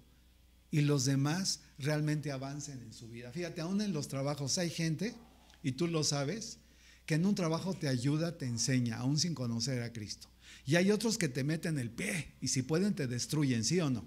[0.70, 3.32] y los demás realmente avancen en su vida.
[3.32, 5.14] Fíjate, aún en los trabajos hay gente,
[5.62, 6.58] y tú lo sabes,
[7.06, 10.28] que en un trabajo te ayuda, te enseña, aún sin conocer a Cristo.
[10.66, 13.88] Y hay otros que te meten el pie y si pueden te destruyen, ¿sí o
[13.88, 14.04] no?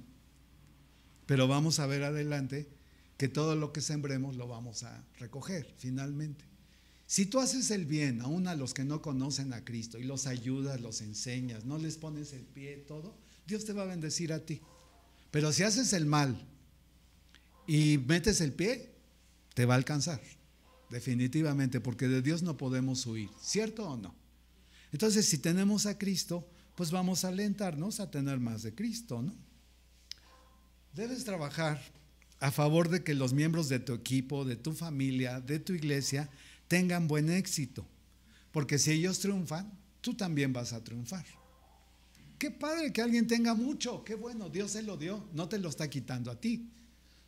[1.26, 2.68] Pero vamos a ver adelante
[3.18, 6.44] que todo lo que sembremos lo vamos a recoger finalmente.
[7.08, 10.28] Si tú haces el bien aún a los que no conocen a Cristo y los
[10.28, 13.16] ayudas, los enseñas, no les pones el pie, todo,
[13.48, 14.62] Dios te va a bendecir a ti.
[15.32, 16.40] Pero si haces el mal
[17.68, 18.92] y metes el pie,
[19.54, 20.22] te va a alcanzar,
[20.90, 24.19] definitivamente, porque de Dios no podemos huir, ¿cierto o no?
[24.92, 29.36] Entonces, si tenemos a Cristo, pues vamos a alentarnos a tener más de Cristo, ¿no?
[30.94, 31.82] Debes trabajar
[32.40, 36.30] a favor de que los miembros de tu equipo, de tu familia, de tu iglesia,
[36.68, 37.86] tengan buen éxito,
[38.52, 39.72] porque si ellos triunfan,
[40.02, 41.26] tú también vas a triunfar.
[42.38, 45.68] Qué padre que alguien tenga mucho, qué bueno, Dios se lo dio, no te lo
[45.68, 46.70] está quitando a ti.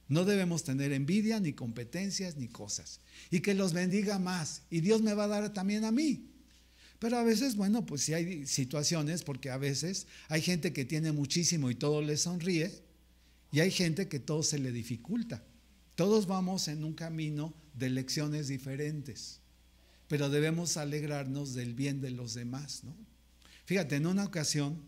[0.08, 3.00] No debemos tener envidia, ni competencias, ni cosas.
[3.30, 4.63] Y que los bendiga más.
[4.69, 6.31] Y Dios me va a dar también a mí.
[7.02, 11.12] Pero a veces, bueno, pues sí hay situaciones, porque a veces hay gente que tiene
[11.12, 12.72] muchísimo y todo le sonríe,
[13.52, 15.44] y hay gente que todo se le dificulta.
[15.96, 19.40] Todos vamos en un camino de lecciones diferentes,
[20.08, 22.96] pero debemos alegrarnos del bien de los demás, ¿no?
[23.66, 24.80] Fíjate, en una ocasión,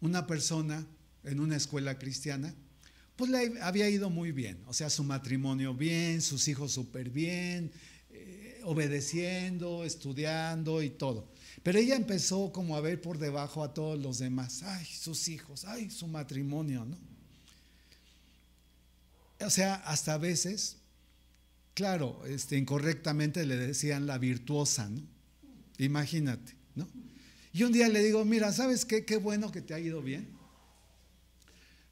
[0.00, 0.86] una persona
[1.24, 2.54] en una escuela cristiana,
[3.16, 7.70] pues le había ido muy bien, o sea, su matrimonio bien, sus hijos súper bien,
[8.66, 11.28] obedeciendo, estudiando y todo.
[11.62, 15.64] Pero ella empezó como a ver por debajo a todos los demás, ay, sus hijos,
[15.64, 16.98] ay, su matrimonio, ¿no?
[19.46, 20.78] O sea, hasta a veces,
[21.74, 25.02] claro, este, incorrectamente le decían la virtuosa, ¿no?
[25.78, 26.88] Imagínate, ¿no?
[27.52, 29.04] Y un día le digo, mira, ¿sabes qué?
[29.04, 30.28] Qué bueno que te ha ido bien.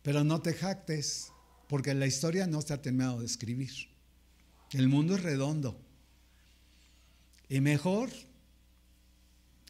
[0.02, 1.28] Pero no te jactes,
[1.68, 3.72] porque la historia no está terminado de escribir.
[4.72, 5.83] El mundo es redondo.
[7.48, 8.10] Y mejor,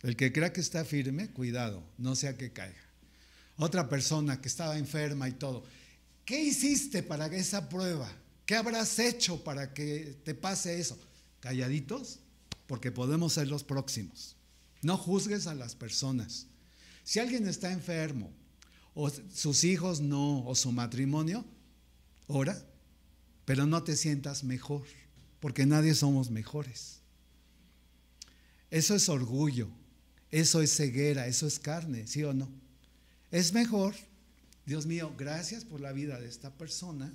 [0.02, 2.84] el que crea que está firme, cuidado, no sea que caiga.
[3.56, 5.64] Otra persona que estaba enferma y todo.
[6.24, 8.10] ¿Qué hiciste para esa prueba?
[8.46, 10.98] ¿Qué habrás hecho para que te pase eso?
[11.40, 12.20] Calladitos,
[12.66, 14.36] porque podemos ser los próximos.
[14.82, 16.46] No juzgues a las personas.
[17.04, 18.30] Si alguien está enfermo,
[18.94, 21.44] o sus hijos no, o su matrimonio,
[22.26, 22.62] ora,
[23.44, 24.84] pero no te sientas mejor,
[25.40, 27.00] porque nadie somos mejores.
[28.70, 29.68] Eso es orgullo,
[30.30, 32.48] eso es ceguera, eso es carne, ¿sí o no?
[33.30, 33.94] Es mejor,
[34.66, 37.12] Dios mío, gracias por la vida de esta persona.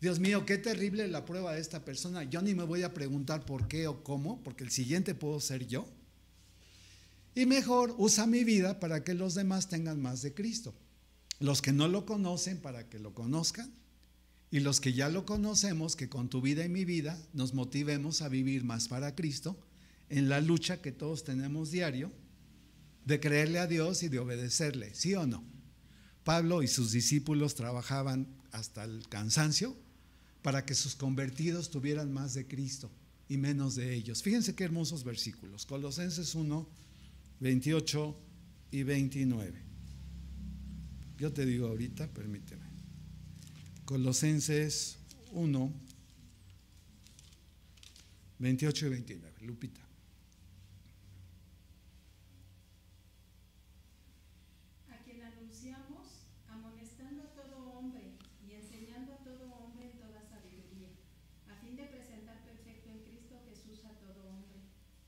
[0.00, 2.24] Dios mío, qué terrible la prueba de esta persona.
[2.24, 5.66] Yo ni me voy a preguntar por qué o cómo, porque el siguiente puedo ser
[5.66, 5.86] yo.
[7.34, 10.74] Y mejor usa mi vida para que los demás tengan más de Cristo.
[11.40, 13.72] Los que no lo conocen para que lo conozcan.
[14.50, 18.22] Y los que ya lo conocemos, que con tu vida y mi vida nos motivemos
[18.22, 19.56] a vivir más para Cristo
[20.14, 22.12] en la lucha que todos tenemos diario
[23.04, 25.42] de creerle a Dios y de obedecerle, ¿sí o no?
[26.22, 29.76] Pablo y sus discípulos trabajaban hasta el cansancio
[30.40, 32.92] para que sus convertidos tuvieran más de Cristo
[33.28, 34.22] y menos de ellos.
[34.22, 35.66] Fíjense qué hermosos versículos.
[35.66, 36.68] Colosenses 1,
[37.40, 38.16] 28
[38.70, 39.62] y 29.
[41.18, 42.66] Yo te digo ahorita, permíteme.
[43.84, 44.96] Colosenses
[45.32, 45.72] 1,
[48.38, 49.34] 28 y 29.
[49.40, 49.84] Lupita.
[54.90, 58.14] a quien anunciamos, amonestando a todo hombre
[58.46, 60.90] y enseñando a todo hombre en toda sabiduría,
[61.48, 64.60] a fin de presentar perfecto en Cristo Jesús a todo hombre,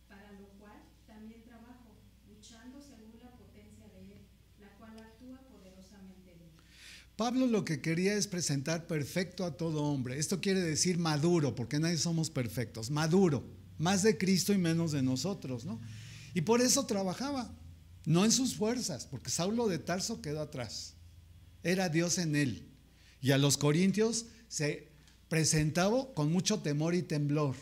[0.09, 1.97] para lo cual también trabajo,
[2.29, 4.27] luchando según la potencia de Él,
[4.61, 6.51] la cual actúa poderosamente en mí.
[7.17, 10.19] Pablo lo que quería es presentar perfecto a todo hombre.
[10.19, 12.91] Esto quiere decir maduro, porque nadie somos perfectos.
[12.91, 13.43] Maduro,
[13.79, 15.81] más de Cristo y menos de nosotros, ¿no?
[16.35, 17.51] Y por eso trabajaba,
[18.05, 20.93] no en sus fuerzas, porque Saulo de Tarso quedó atrás.
[21.63, 22.69] Era Dios en él.
[23.23, 24.93] Y a los corintios se
[25.31, 27.57] presentaba con mucho temor y temblor,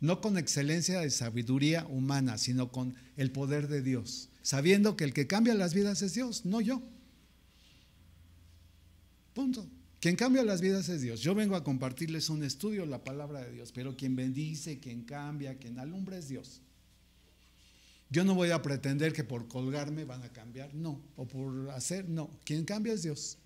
[0.00, 5.14] no con excelencia de sabiduría humana, sino con el poder de Dios, sabiendo que el
[5.14, 6.82] que cambia las vidas es Dios, no yo.
[9.34, 9.66] Punto.
[10.00, 11.20] Quien cambia las vidas es Dios.
[11.20, 15.58] Yo vengo a compartirles un estudio, la palabra de Dios, pero quien bendice, quien cambia,
[15.58, 16.60] quien alumbra es Dios.
[18.10, 22.08] Yo no voy a pretender que por colgarme van a cambiar, no, o por hacer,
[22.08, 22.30] no.
[22.44, 23.38] Quien cambia es Dios.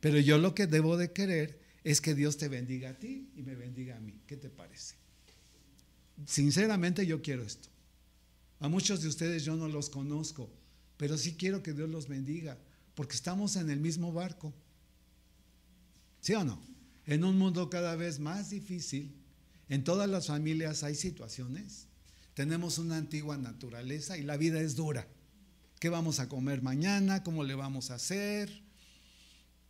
[0.00, 3.42] Pero yo lo que debo de querer es que Dios te bendiga a ti y
[3.42, 4.20] me bendiga a mí.
[4.26, 4.94] ¿Qué te parece?
[6.24, 7.68] Sinceramente yo quiero esto.
[8.60, 10.50] A muchos de ustedes yo no los conozco,
[10.96, 12.58] pero sí quiero que Dios los bendiga,
[12.94, 14.54] porque estamos en el mismo barco.
[16.20, 16.60] ¿Sí o no?
[17.06, 19.14] En un mundo cada vez más difícil,
[19.68, 21.86] en todas las familias hay situaciones.
[22.34, 25.06] Tenemos una antigua naturaleza y la vida es dura.
[25.78, 27.22] ¿Qué vamos a comer mañana?
[27.22, 28.62] ¿Cómo le vamos a hacer?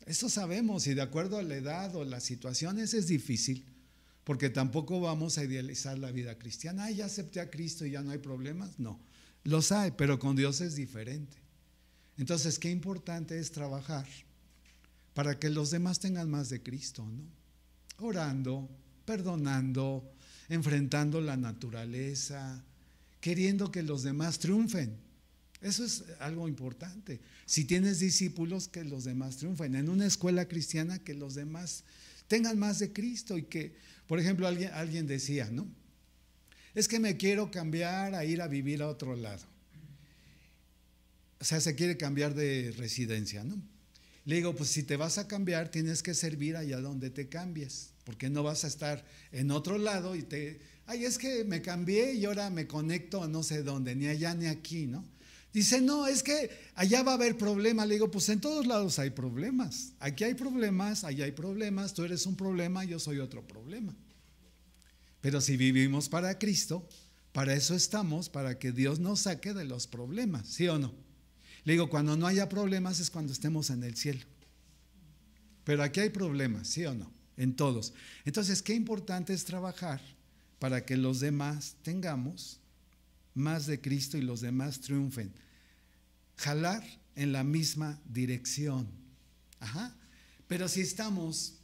[0.06, 3.64] Eso sabemos y de acuerdo a la edad o las situaciones es difícil,
[4.24, 6.84] porque tampoco vamos a idealizar la vida cristiana.
[6.84, 8.78] Ay, ya acepté a Cristo y ya no hay problemas.
[8.78, 8.98] No,
[9.44, 11.36] los hay, pero con Dios es diferente.
[12.16, 14.06] Entonces, qué importante es trabajar
[15.14, 17.24] para que los demás tengan más de Cristo, ¿no?
[17.98, 18.68] Orando,
[19.04, 20.10] perdonando,
[20.48, 22.64] enfrentando la naturaleza,
[23.20, 24.96] queriendo que los demás triunfen.
[25.60, 27.20] Eso es algo importante.
[27.44, 29.74] Si tienes discípulos, que los demás triunfen.
[29.74, 31.84] En una escuela cristiana, que los demás
[32.28, 35.66] tengan más de Cristo y que, por ejemplo, alguien, decía, ¿no?
[36.74, 39.44] Es que me quiero cambiar a ir a vivir a otro lado.
[41.40, 43.60] O sea, se quiere cambiar de residencia, ¿no?
[44.30, 47.90] Le digo, pues si te vas a cambiar, tienes que servir allá donde te cambies,
[48.04, 52.14] porque no vas a estar en otro lado y te, ay, es que me cambié
[52.14, 55.04] y ahora me conecto a no sé dónde, ni allá ni aquí, ¿no?
[55.52, 57.88] Dice, no, es que allá va a haber problemas.
[57.88, 59.94] Le digo, pues en todos lados hay problemas.
[59.98, 63.96] Aquí hay problemas, allá hay problemas, tú eres un problema, yo soy otro problema.
[65.20, 66.88] Pero si vivimos para Cristo,
[67.32, 71.09] para eso estamos, para que Dios nos saque de los problemas, ¿sí o no?
[71.64, 74.24] Le digo, cuando no haya problemas es cuando estemos en el cielo.
[75.64, 77.12] Pero aquí hay problemas, ¿sí o no?
[77.36, 77.92] En todos.
[78.24, 80.00] Entonces, qué importante es trabajar
[80.58, 82.60] para que los demás tengamos
[83.34, 85.32] más de Cristo y los demás triunfen.
[86.36, 88.88] Jalar en la misma dirección.
[89.58, 89.96] Ajá.
[90.48, 91.54] Pero si estamos,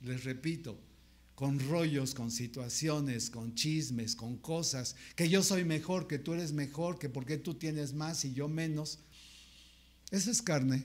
[0.00, 0.80] les repito,
[1.34, 6.52] con rollos, con situaciones, con chismes, con cosas, que yo soy mejor, que tú eres
[6.52, 9.00] mejor, que porque tú tienes más y yo menos,
[10.10, 10.84] eso es carne.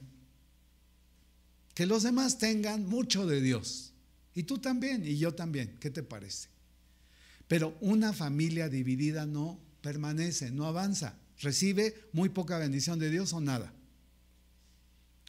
[1.74, 3.94] Que los demás tengan mucho de Dios.
[4.34, 5.78] Y tú también, y yo también.
[5.80, 6.50] ¿Qué te parece?
[7.48, 11.18] Pero una familia dividida no permanece, no avanza.
[11.40, 13.74] Recibe muy poca bendición de Dios o nada.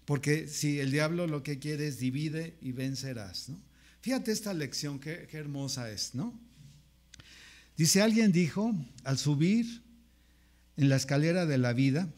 [0.04, 3.48] Porque si el diablo lo que quiere es divide y vencerás.
[3.48, 3.58] ¿no?
[4.00, 6.38] Fíjate esta lección, qué, qué hermosa es, ¿no?
[7.76, 8.74] Dice, alguien dijo,
[9.04, 9.82] al subir
[10.76, 12.08] en la escalera de la vida,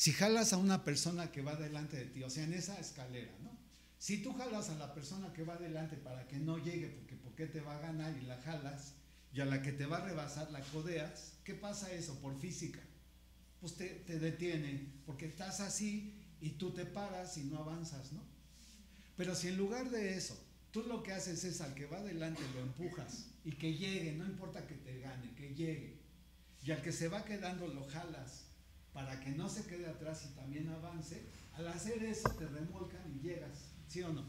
[0.00, 3.34] si jalas a una persona que va delante de ti, o sea, en esa escalera,
[3.42, 3.50] ¿no?
[3.98, 7.34] Si tú jalas a la persona que va delante para que no llegue, porque ¿por
[7.34, 8.94] qué te va a ganar y la jalas?
[9.34, 12.80] Y a la que te va a rebasar la codeas, ¿qué pasa eso por física?
[13.60, 18.22] Pues te, te detiene, porque estás así y tú te paras y no avanzas, ¿no?
[19.18, 22.40] Pero si en lugar de eso, tú lo que haces es al que va delante
[22.54, 26.00] lo empujas y que llegue, no importa que te gane, que llegue.
[26.64, 28.49] Y al que se va quedando lo jalas
[28.92, 31.22] para que no se quede atrás y también avance,
[31.54, 34.24] al hacer eso te remolcan y llegas, ¿sí o no?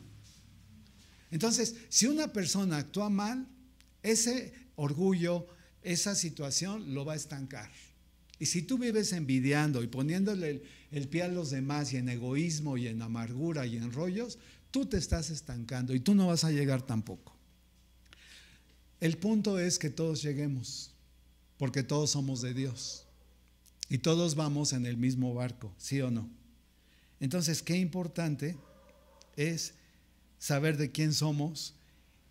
[1.32, 3.48] Entonces, si una persona actúa mal,
[4.04, 5.48] ese orgullo,
[5.82, 7.70] esa situación lo va a estancar.
[8.38, 12.76] Y si tú vives envidiando y poniéndole el, pie a los demás y en egoísmo
[12.76, 14.40] y en amargura y en rollos,
[14.72, 17.36] tú te estás estancando y tú no vas a llegar tampoco.
[19.00, 20.92] El punto es que todos lleguemos,
[21.58, 23.06] porque todos somos de Dios.
[23.92, 26.30] Y todos vamos en el mismo barco, ¿sí o no?
[27.20, 28.56] Entonces, qué importante
[29.36, 29.74] es
[30.40, 31.76] saber de quién somos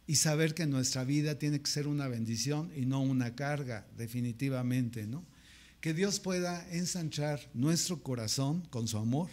[0.07, 5.07] y saber que nuestra vida tiene que ser una bendición y no una carga, definitivamente,
[5.07, 5.23] ¿no?
[5.83, 9.29] Que Dios pueda ensanchar nuestro corazón con su amor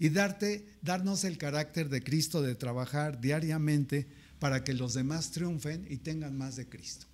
[0.00, 4.08] y darte, darnos el carácter de Cristo de trabajar diariamente
[4.40, 7.06] para que los demás triunfen y tengan más de Cristo.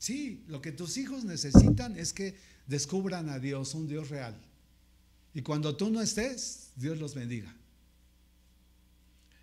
[0.00, 4.36] Sí, lo que tus hijos necesitan es que descubran a Dios, un Dios real.
[5.34, 7.52] Y cuando tú no estés, Dios los bendiga.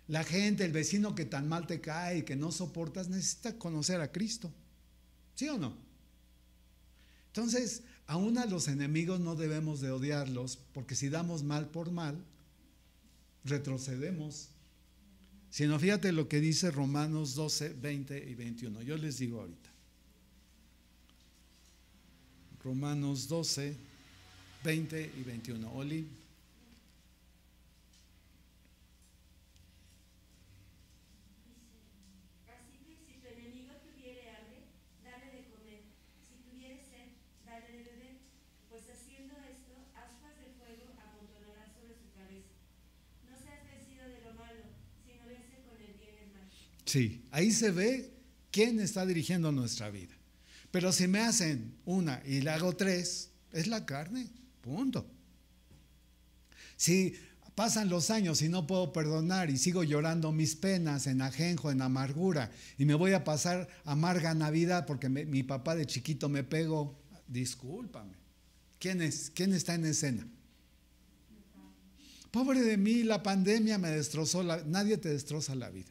[0.08, 4.00] La gente, el vecino que tan mal te cae y que no soportas, necesita conocer
[4.00, 4.52] a Cristo.
[5.34, 5.76] ¿Sí o no?
[7.26, 12.16] Entonces, aún a los enemigos no debemos de odiarlos, porque si damos mal por mal,
[13.44, 14.50] retrocedemos.
[15.50, 18.82] Sino fíjate lo que dice Romanos 12, 20 y 21.
[18.82, 19.75] Yo les digo ahorita.
[22.66, 23.76] Romanos 12,
[24.64, 25.70] 20 y 21.
[25.72, 26.02] Oli.
[32.50, 34.66] Así que si tu enemigo tuviere hambre,
[35.06, 35.86] dale de comer.
[36.26, 37.14] Si tuviere sed,
[37.46, 38.18] dale de beber.
[38.68, 42.50] Pues haciendo esto, aspas de fuego amontonarás sobre su cabeza.
[43.30, 44.66] No seas vencido de lo malo,
[45.06, 46.50] sino vence con el bien el mal.
[46.84, 48.10] Sí, ahí se ve
[48.50, 50.15] quién está dirigiendo nuestra vida.
[50.76, 54.28] Pero si me hacen una y le hago tres, es la carne,
[54.60, 55.06] punto.
[56.76, 57.14] Si
[57.54, 61.80] pasan los años y no puedo perdonar y sigo llorando mis penas en ajenjo, en
[61.80, 66.94] amargura, y me voy a pasar amarga Navidad porque mi papá de chiquito me pegó,
[67.26, 68.12] discúlpame.
[68.78, 69.32] ¿Quién es?
[69.34, 70.28] ¿Quién está en escena?
[72.30, 75.88] Pobre de mí, la pandemia me destrozó, la- nadie te destroza la vida.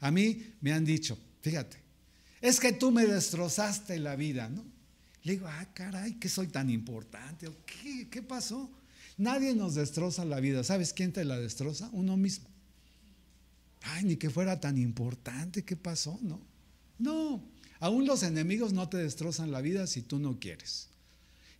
[0.00, 1.82] A mí me han dicho, fíjate,
[2.42, 4.64] es que tú me destrozaste la vida, ¿no?
[5.22, 7.46] Le digo, ah, caray, que soy tan importante.
[7.46, 8.68] ¿O ¿Qué, ¿Qué pasó?
[9.16, 10.64] Nadie nos destroza la vida.
[10.64, 11.88] ¿Sabes quién te la destroza?
[11.92, 12.48] Uno mismo.
[13.82, 16.18] Ay, ni que fuera tan importante, ¿qué pasó?
[16.20, 16.40] No.
[16.98, 17.42] No,
[17.78, 20.88] aún los enemigos no te destrozan la vida si tú no quieres.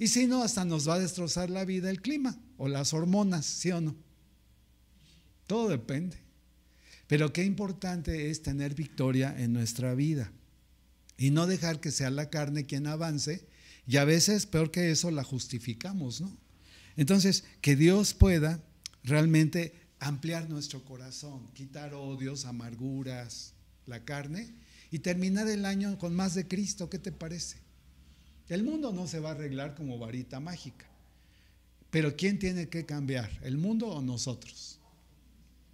[0.01, 3.47] Y si no, hasta nos va a destrozar la vida el clima o las hormonas,
[3.47, 3.95] ¿sí o no?
[5.47, 6.17] Todo depende.
[7.07, 10.33] Pero qué importante es tener victoria en nuestra vida
[11.23, 13.47] y no dejar que sea la carne quien avance
[13.87, 16.37] y a veces, peor que eso, la justificamos, ¿no?
[16.97, 18.61] Entonces, que Dios pueda
[19.05, 23.55] realmente ampliar nuestro corazón, quitar odios, amarguras,
[23.87, 24.53] la carne
[24.91, 27.59] y terminar el año con más de Cristo, ¿qué te parece?
[28.49, 30.87] El mundo no se va a arreglar como varita mágica,
[31.93, 33.31] pero ¿quién tiene que cambiar?
[33.45, 34.81] ¿El mundo o nosotros?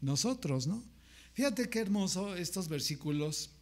[0.02, 0.84] Nosotros, ¿no?
[1.32, 3.52] Fíjate qué hermoso estos versículos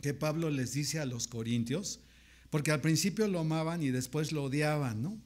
[0.00, 2.00] que Pablo les dice a los corintios,
[2.50, 5.18] porque al principio lo amaban y después lo odiaban, ¿no?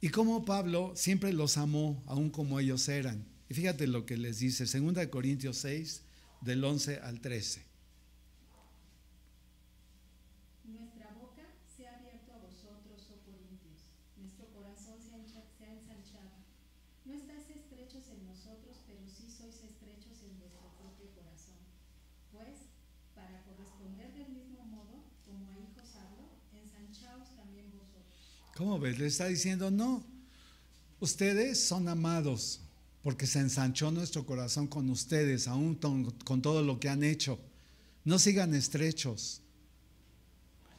[0.00, 3.26] Y cómo Pablo siempre los amó, aun como ellos eran.
[3.48, 6.02] Y fíjate lo que les dice, 2 Corintios 6,
[6.40, 7.62] del 11 al 13.
[10.64, 11.42] Nuestra boca
[11.76, 13.84] se ha abierto a vosotros, oh Corintios.
[14.16, 16.36] Nuestro corazón se ha, encha- se ha ensanchado.
[17.04, 21.58] No estáis estrechos en nosotros, pero sí sois estrechos en vuestro propio corazón.
[22.32, 22.70] Pues,
[23.14, 28.46] para corresponder del mismo modo, como a hijos hablo, ensanchaos también vosotros.
[28.60, 28.98] ¿Cómo ves?
[28.98, 30.04] Le está diciendo, no,
[31.00, 32.60] ustedes son amados
[33.02, 37.40] porque se ensanchó nuestro corazón con ustedes, aún con, todo lo que han hecho.
[38.04, 39.40] No sigan estrechos,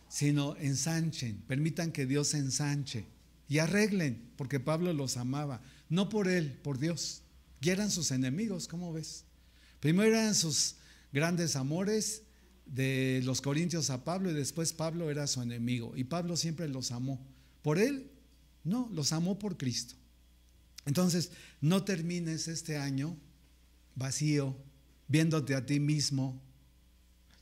[0.09, 3.07] sino ensanchen, permitan que Dios ensanche
[3.49, 5.59] y arreglen, porque Pablo los amaba,
[5.89, 7.23] no por él, por Dios.
[7.61, 9.23] Y eran sus enemigos, ¿cómo ves?
[9.79, 10.75] Primero eran sus
[11.11, 12.21] grandes amores
[12.67, 16.91] de los corintios a Pablo y después Pablo era su enemigo y Pablo siempre los
[16.91, 17.30] amó.
[17.61, 18.11] ¿Por él?
[18.63, 19.95] No, los amó por Cristo.
[20.85, 23.17] Entonces, no termines este año
[23.95, 24.57] vacío,
[25.07, 26.41] viéndote a ti mismo.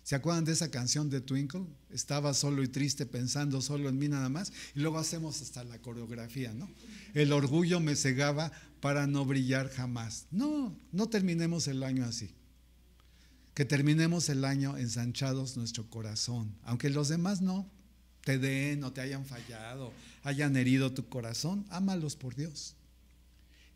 [0.04, 1.68] ¿Se acuerdan de esa canción de Twinkle?
[1.92, 4.52] Estaba solo y triste pensando solo en mí nada más.
[4.76, 6.68] Y luego hacemos hasta la coreografía, ¿no?
[7.14, 8.52] El orgullo me cegaba
[8.82, 10.26] para no brillar jamás.
[10.32, 12.34] No, no terminemos el año así.
[13.54, 16.56] Que terminemos el año ensanchados nuestro corazón.
[16.64, 17.70] Aunque los demás no
[18.24, 19.94] te den o te hayan fallado,
[20.24, 22.76] hayan herido tu corazón, ámalos por Dios.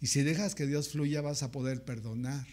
[0.02, 2.46] Y si dejas que Dios fluya, vas a poder perdonar,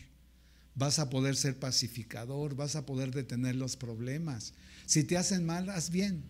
[0.75, 4.55] vas a poder ser pacificador, vas a poder detener los problemas.
[4.87, 6.23] Si te hacen mal, haz bien,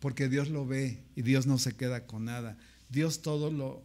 [0.00, 2.56] porque Dios lo ve y Dios no se queda con nada.
[2.88, 3.82] Dios todo lo,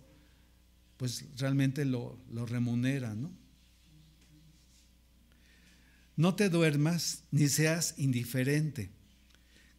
[0.98, 3.32] pues realmente lo, lo remunera, ¿no?
[6.16, 8.92] No te duermas ni seas indiferente.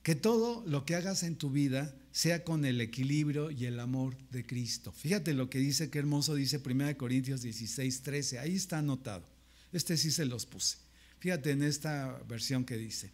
[0.02, 4.16] Que todo lo que hagas en tu vida sea con el equilibrio y el amor
[4.30, 4.92] de Cristo.
[4.92, 8.38] Fíjate lo que dice, qué hermoso dice 1 Corintios 16, 13.
[8.38, 9.26] Ahí está anotado.
[9.72, 10.78] Este sí se los puse.
[11.18, 13.10] Fíjate en esta versión que dice,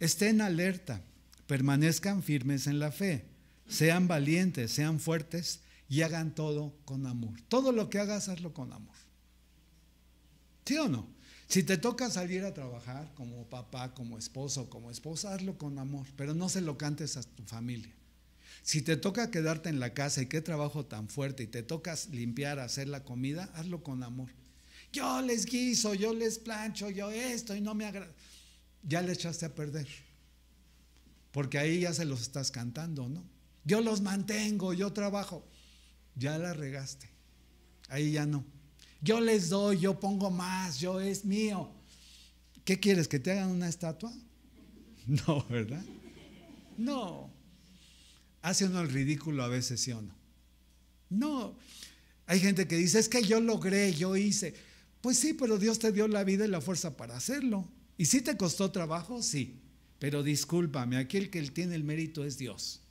[0.00, 1.04] estén alerta,
[1.46, 3.26] permanezcan firmes en la fe,
[3.68, 7.40] sean valientes, sean fuertes y hagan todo con amor.
[7.48, 8.96] Todo lo que hagas, hazlo con amor.
[10.64, 11.06] ¿Sí o no?
[11.46, 16.08] Si te toca salir a trabajar como papá, como esposo, como esposa, hazlo con amor,
[16.16, 17.94] pero no se lo cantes a tu familia.
[18.66, 22.08] Si te toca quedarte en la casa y qué trabajo tan fuerte y te tocas
[22.08, 24.28] limpiar, hacer la comida, hazlo con amor.
[24.92, 28.12] yo les guiso, yo les plancho, yo esto y no me agrada.
[28.82, 29.86] Ya le echaste a perder.
[31.30, 33.22] Porque ahí ya se los estás cantando, ¿no?
[33.62, 35.46] Yo los mantengo, yo trabajo.
[36.16, 37.08] Ya la regaste.
[37.88, 38.44] Ahí ya no.
[39.00, 41.70] Yo les doy, yo pongo más, yo es mío.
[42.64, 43.06] ¿Qué quieres?
[43.06, 44.12] ¿Que te hagan una estatua?
[45.06, 45.84] No, ¿verdad?
[46.76, 47.35] No.
[48.46, 50.14] Hace uno el ridículo a veces, ¿sí o no?
[51.10, 51.58] No.
[52.26, 54.54] Hay gente que dice, es que yo logré, yo hice.
[55.00, 57.68] Pues sí, pero Dios te dio la vida y la fuerza para hacerlo.
[57.98, 59.20] ¿Y si te costó trabajo?
[59.20, 59.58] Sí.
[59.98, 62.82] Pero discúlpame, aquí el que tiene el mérito es Dios.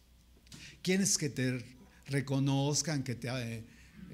[0.82, 1.64] ¿Quieres que te
[2.08, 3.64] reconozcan, que te eh,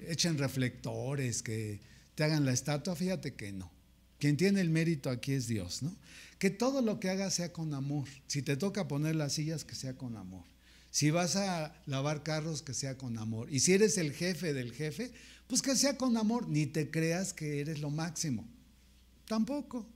[0.10, 1.80] echen reflectores, que
[2.14, 2.96] te hagan la estatua?
[2.96, 3.72] Fíjate que no.
[4.20, 5.92] Quien tiene el mérito aquí es Dios, ¿no?
[6.38, 8.08] Que todo lo que hagas sea con amor.
[8.28, 10.51] Si te toca poner las sillas, que sea con amor.
[10.92, 13.52] Si vas a lavar carros, que sea con amor.
[13.52, 15.12] Y si eres el jefe del jefe,
[15.48, 16.50] pues que sea con amor.
[16.50, 18.46] Ni te creas que eres lo máximo.
[19.26, 19.88] Tampoco.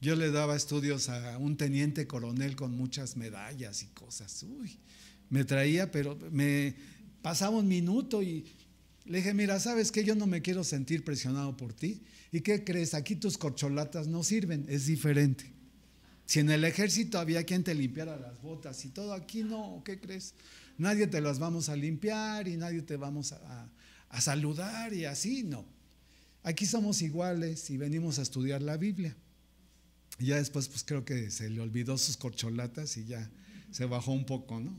[0.00, 4.42] Yo le daba estudios a un teniente coronel con muchas medallas y cosas.
[4.42, 4.78] Uy,
[5.30, 6.76] me traía, pero me
[7.22, 8.44] pasaba un minuto y
[9.06, 10.04] le dije, mira, ¿sabes qué?
[10.04, 12.02] Yo no me quiero sentir presionado por ti.
[12.30, 12.92] ¿Y qué crees?
[12.92, 15.55] Aquí tus corcholatas no sirven, es diferente.
[16.26, 20.00] Si en el ejército había quien te limpiara las botas y todo, aquí no, ¿qué
[20.00, 20.34] crees?
[20.76, 23.70] Nadie te las vamos a limpiar y nadie te vamos a,
[24.20, 25.64] saludar y así, no.
[26.42, 29.16] Aquí somos iguales y venimos a estudiar la Biblia.
[30.18, 33.30] Y ya después, pues creo que se le olvidó sus corcholatas y ya
[33.70, 34.72] se bajó un poco, ¿no?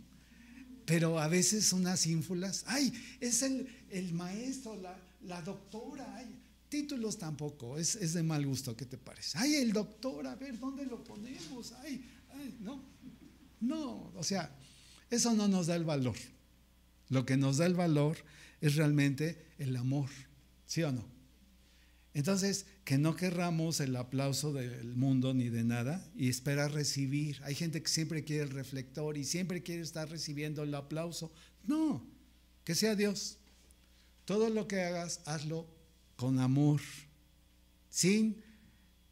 [0.85, 6.27] Pero a veces unas ínfulas, ay, es el, el maestro, la, la doctora, ay,
[6.69, 9.37] títulos tampoco, es, es, de mal gusto, ¿qué te parece?
[9.37, 11.73] Ay, el doctor, a ver, ¿dónde lo ponemos?
[11.83, 12.03] Ay,
[12.33, 12.81] ay, no,
[13.61, 14.53] no, o sea,
[15.09, 16.15] eso no nos da el valor.
[17.09, 18.17] Lo que nos da el valor
[18.61, 20.09] es realmente el amor,
[20.65, 21.05] ¿sí o no?
[22.13, 27.39] Entonces, que no querramos el aplauso del mundo ni de nada y esperar recibir.
[27.43, 31.31] Hay gente que siempre quiere el reflector y siempre quiere estar recibiendo el aplauso.
[31.63, 32.03] No,
[32.63, 33.37] que sea Dios.
[34.25, 35.67] Todo lo que hagas, hazlo
[36.17, 36.81] con amor,
[37.89, 38.43] sin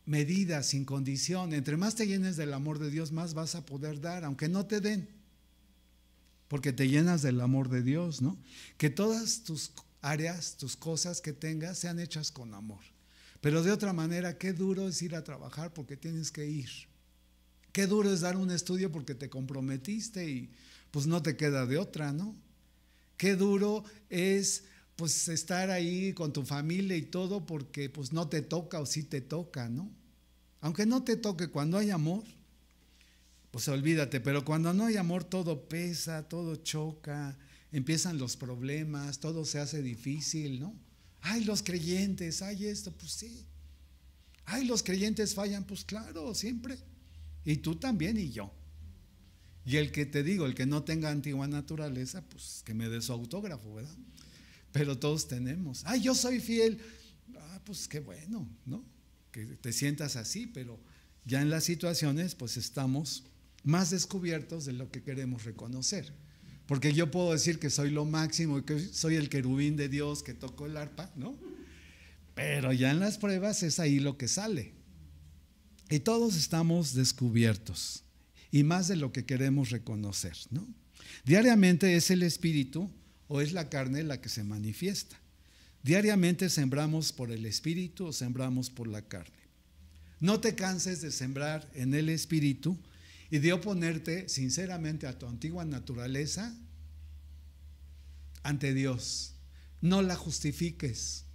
[0.06, 1.54] medida, sin condición.
[1.54, 4.66] Entre más te llenes del amor de Dios, más vas a poder dar, aunque no
[4.66, 5.08] te den,
[6.50, 8.38] porque te llenas del amor de Dios, ¿no?
[8.78, 12.82] Que todas tus áreas, tus cosas que tengas, sean hechas con amor.
[13.42, 16.70] Pero de otra manera, qué duro es ir a trabajar porque tienes que ir.
[17.72, 20.50] Qué duro es dar un estudio porque te comprometiste y
[20.92, 22.36] pues no te queda de otra, ¿no?
[23.18, 24.64] Qué duro es
[24.96, 29.04] pues estar ahí con tu familia y todo porque pues no te toca o sí
[29.04, 29.92] te toca, ¿no?
[30.62, 32.24] Aunque no te toque cuando hay amor,
[33.52, 37.38] pues olvídate, pero cuando no hay amor todo pesa, todo choca,
[37.72, 40.74] empiezan los problemas, todo se hace difícil, ¿no?
[41.22, 43.46] Ay, los creyentes, ay esto, pues sí.
[44.46, 46.78] Ay, los creyentes fallan, pues claro, siempre.
[47.44, 48.54] Y tú también y yo.
[49.66, 53.02] Y el que te digo, el que no tenga antigua naturaleza, pues que me dé
[53.02, 53.98] su autógrafo, ¿verdad?
[54.76, 55.84] Pero todos tenemos.
[55.86, 56.80] Ay, yo soy fiel.
[57.38, 58.84] Ah, pues qué bueno, ¿no?
[59.32, 60.82] Que te sientas así, pero
[61.24, 63.24] ya en las situaciones, pues estamos
[63.64, 66.12] más descubiertos de lo que queremos reconocer.
[66.66, 70.24] Porque yo puedo decir que soy lo máximo y que soy el querubín de Dios
[70.24, 71.40] que tocó el arpa, ¿no?
[72.34, 74.74] Pero ya en las pruebas es ahí lo que sale.
[75.90, 78.04] Y todos estamos descubiertos.
[78.52, 80.68] Y más de lo que queremos reconocer, ¿no?
[81.24, 82.92] Diariamente es el espíritu
[83.28, 85.20] o es la carne la que se manifiesta.
[85.84, 89.46] Diariamente sembramos por el espíritu o sembramos por la carne.
[90.20, 92.78] No te canses de sembrar en el espíritu
[93.30, 96.56] y de oponerte sinceramente a tu antigua naturaleza
[98.44, 99.36] ante Dios.
[99.82, 101.26] No la justifiques.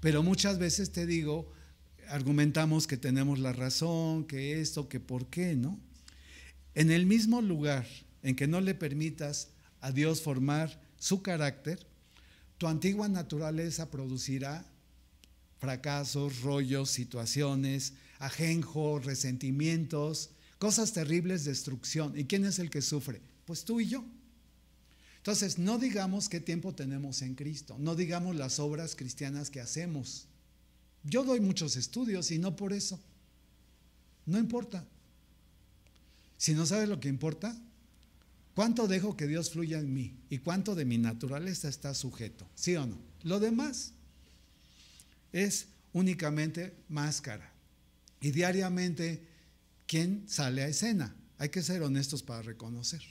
[0.00, 1.52] Pero muchas veces te digo,
[2.08, 5.80] argumentamos que tenemos la razón, que esto, que por qué, ¿no?
[6.74, 7.86] En el mismo lugar
[8.22, 9.48] en que no le permitas
[9.80, 11.86] a Dios formar su carácter,
[12.58, 14.64] tu antigua naturaleza producirá
[15.58, 22.18] fracasos, rollos, situaciones, ajenjo, resentimientos, Cosas terribles, destrucción.
[22.18, 23.20] ¿Y quién es el que sufre?
[23.44, 24.04] Pues tú y yo.
[25.18, 30.28] Entonces, no digamos qué tiempo tenemos en Cristo, no digamos las obras cristianas que hacemos.
[31.02, 32.98] Yo doy muchos estudios y no por eso.
[34.24, 34.86] No importa.
[36.38, 37.56] Si no sabes lo que importa,
[38.56, 40.16] ¿cuánto dejo que Dios fluya en mí?
[40.28, 42.44] ¿Y cuánto de mi naturaleza está sujeto?
[42.56, 42.98] ¿Sí o no?
[43.22, 43.92] Lo demás
[45.32, 47.52] es únicamente máscara.
[48.20, 49.22] Y diariamente
[49.86, 51.14] ¿quién sale a escena?
[51.38, 53.02] Hay que ser honestos para reconocer.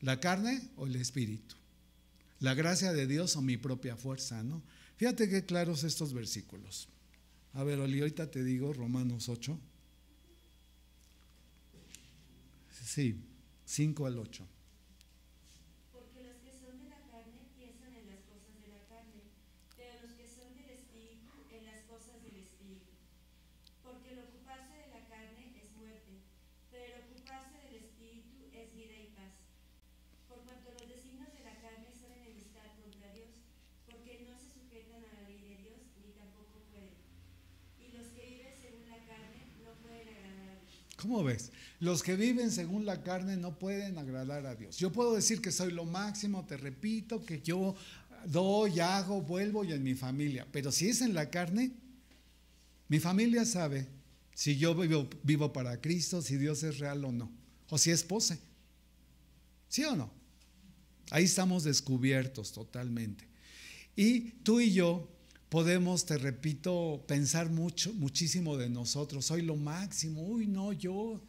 [0.00, 1.56] ¿La carne o el espíritu?
[2.40, 4.62] la gracia de Dios o mi propia fuerza, ¿no?
[4.96, 6.88] Fíjate qué claros estos versículos.
[7.52, 9.58] A ver, Oli, ahorita te digo Romanos 8.
[12.90, 13.14] Sí,
[13.66, 14.42] 5 al 8.
[15.92, 19.30] Porque los que son de la carne piensan en las cosas de la carne,
[19.78, 22.90] pero los que son del Espíritu en las cosas del Espíritu.
[23.86, 26.18] Porque el ocuparse de la carne es muerte,
[26.74, 29.38] pero el ocuparse del Espíritu es vida y paz.
[30.26, 33.38] Por cuanto los designios de la carne son enemistad contra Dios,
[33.86, 36.98] porque no se sujetan a la ley de Dios ni tampoco pueden.
[37.78, 40.74] Y los que viven según la carne no pueden agradar a Dios.
[40.98, 41.54] ¿Cómo ves?
[41.80, 44.76] Los que viven según la carne no pueden agradar a Dios.
[44.76, 47.74] Yo puedo decir que soy lo máximo, te repito, que yo
[48.26, 50.46] doy, hago, vuelvo y en mi familia.
[50.52, 51.72] Pero si es en la carne,
[52.88, 53.86] mi familia sabe
[54.34, 57.30] si yo vivo, vivo para Cristo, si Dios es real o no.
[57.70, 58.38] O si es pose.
[59.68, 60.10] ¿Sí o no?
[61.10, 63.26] Ahí estamos descubiertos totalmente.
[63.96, 65.08] Y tú y yo
[65.48, 69.24] podemos, te repito, pensar mucho, muchísimo de nosotros.
[69.24, 70.22] Soy lo máximo.
[70.22, 71.22] Uy, no, yo.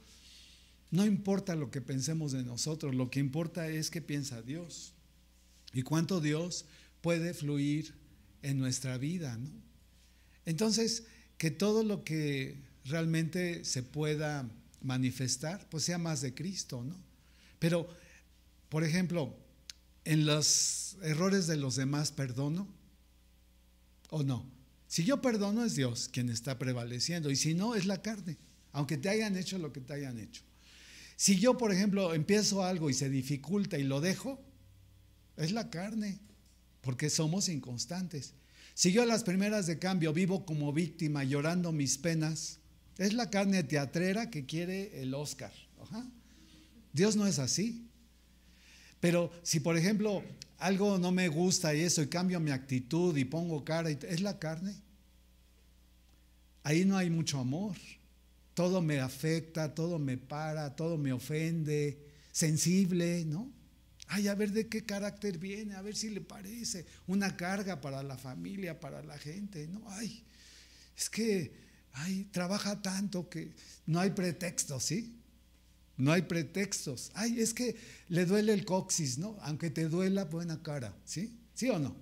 [0.91, 4.93] No importa lo que pensemos de nosotros, lo que importa es qué piensa Dios
[5.73, 6.65] y cuánto Dios
[7.01, 7.93] puede fluir
[8.43, 9.49] en nuestra vida, ¿no?
[10.45, 11.05] Entonces,
[11.37, 14.49] que todo lo que realmente se pueda
[14.81, 16.95] manifestar, pues sea más de Cristo, ¿no?
[17.59, 17.87] Pero,
[18.69, 19.35] por ejemplo,
[20.03, 22.67] en los errores de los demás perdono
[24.09, 24.45] o no.
[24.87, 28.37] Si yo perdono es Dios quien está prevaleciendo y si no es la carne,
[28.73, 30.43] aunque te hayan hecho lo que te hayan hecho.
[31.21, 34.43] Si yo, por ejemplo, empiezo algo y se dificulta y lo dejo,
[35.37, 36.17] es la carne,
[36.81, 38.33] porque somos inconstantes.
[38.73, 42.57] Si yo a las primeras de cambio vivo como víctima llorando mis penas,
[42.97, 45.53] es la carne teatrera que quiere el Oscar.
[46.91, 47.85] Dios no es así.
[48.99, 50.23] Pero si, por ejemplo,
[50.57, 54.39] algo no me gusta y eso, y cambio mi actitud y pongo cara, es la
[54.39, 54.73] carne.
[56.63, 57.75] Ahí no hay mucho amor.
[58.53, 61.97] Todo me afecta, todo me para, todo me ofende,
[62.31, 63.51] sensible, ¿no?
[64.07, 68.03] Ay, a ver de qué carácter viene, a ver si le parece una carga para
[68.03, 69.81] la familia, para la gente, ¿no?
[69.87, 70.23] Ay,
[70.97, 71.53] es que,
[71.93, 73.53] ay, trabaja tanto que
[73.85, 75.15] no hay pretextos, ¿sí?
[75.95, 77.11] No hay pretextos.
[77.13, 77.75] Ay, es que
[78.09, 79.37] le duele el coxis, ¿no?
[79.43, 81.37] Aunque te duela, buena cara, ¿sí?
[81.53, 81.95] ¿Sí o no?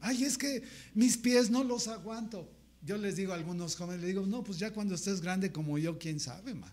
[0.00, 0.62] Ay, es que
[0.94, 2.50] mis pies no los aguanto.
[2.84, 5.78] Yo les digo a algunos jóvenes, les digo, no, pues ya cuando estés grande como
[5.78, 6.72] yo, quién sabe, man.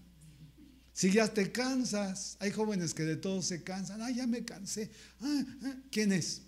[0.91, 4.91] Si ya te cansas, hay jóvenes que de todo se cansan, ay, ya me cansé.
[5.21, 6.41] Ah, ah, ¿Quién es?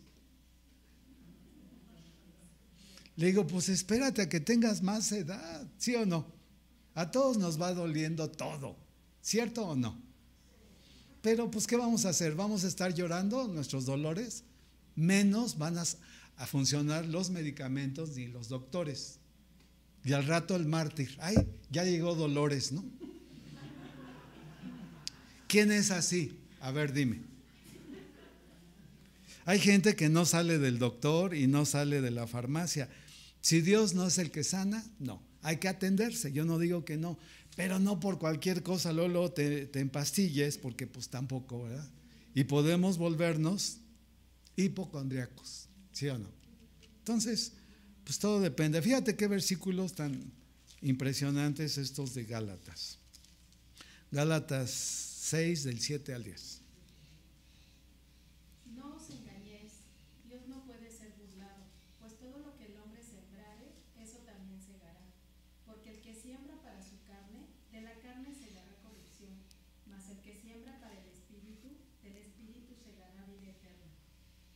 [3.16, 6.26] Le digo, pues espérate a que tengas más edad, ¿sí o no?
[6.96, 8.76] A todos nos va doliendo todo,
[9.22, 10.02] ¿cierto o no?
[11.22, 12.36] Pero pues, ¿qué vamos a hacer?
[12.36, 14.44] ¿Vamos a estar llorando nuestros dolores?
[14.96, 19.21] Menos van a funcionar los medicamentos ni los doctores.
[20.04, 21.36] Y al rato el mártir, ay,
[21.70, 22.84] ya llegó Dolores, ¿no?
[25.48, 26.40] ¿Quién es así?
[26.60, 27.22] A ver, dime.
[29.46, 32.90] Hay gente que no sale del doctor y no sale de la farmacia.
[33.42, 35.22] Si Dios no es el que sana, no.
[35.42, 36.32] Hay que atenderse.
[36.32, 37.18] Yo no digo que no,
[37.56, 41.90] pero no por cualquier cosa, Lolo, te, te empastilles, porque pues tampoco, ¿verdad?
[42.34, 43.80] Y podemos volvernos
[44.56, 46.30] hipocondriacos, ¿sí o no?
[47.00, 47.54] Entonces,
[48.04, 48.82] pues todo depende.
[48.82, 50.32] Fíjate qué versículos tan
[50.82, 52.98] impresionantes estos de Gálatas.
[54.12, 56.62] Gálatas 6 del 7 al 10.
[58.76, 59.88] No os engañéis,
[60.28, 61.64] Dios no puede ser burlado,
[62.00, 63.72] pues todo lo que el hombre sembrare,
[64.02, 65.00] eso también segará.
[65.66, 69.32] Porque el que siembra para su carne, de la carne segará corrupción,
[69.86, 71.70] mas el que siembra para el espíritu,
[72.04, 73.96] del espíritu segará vida eterna.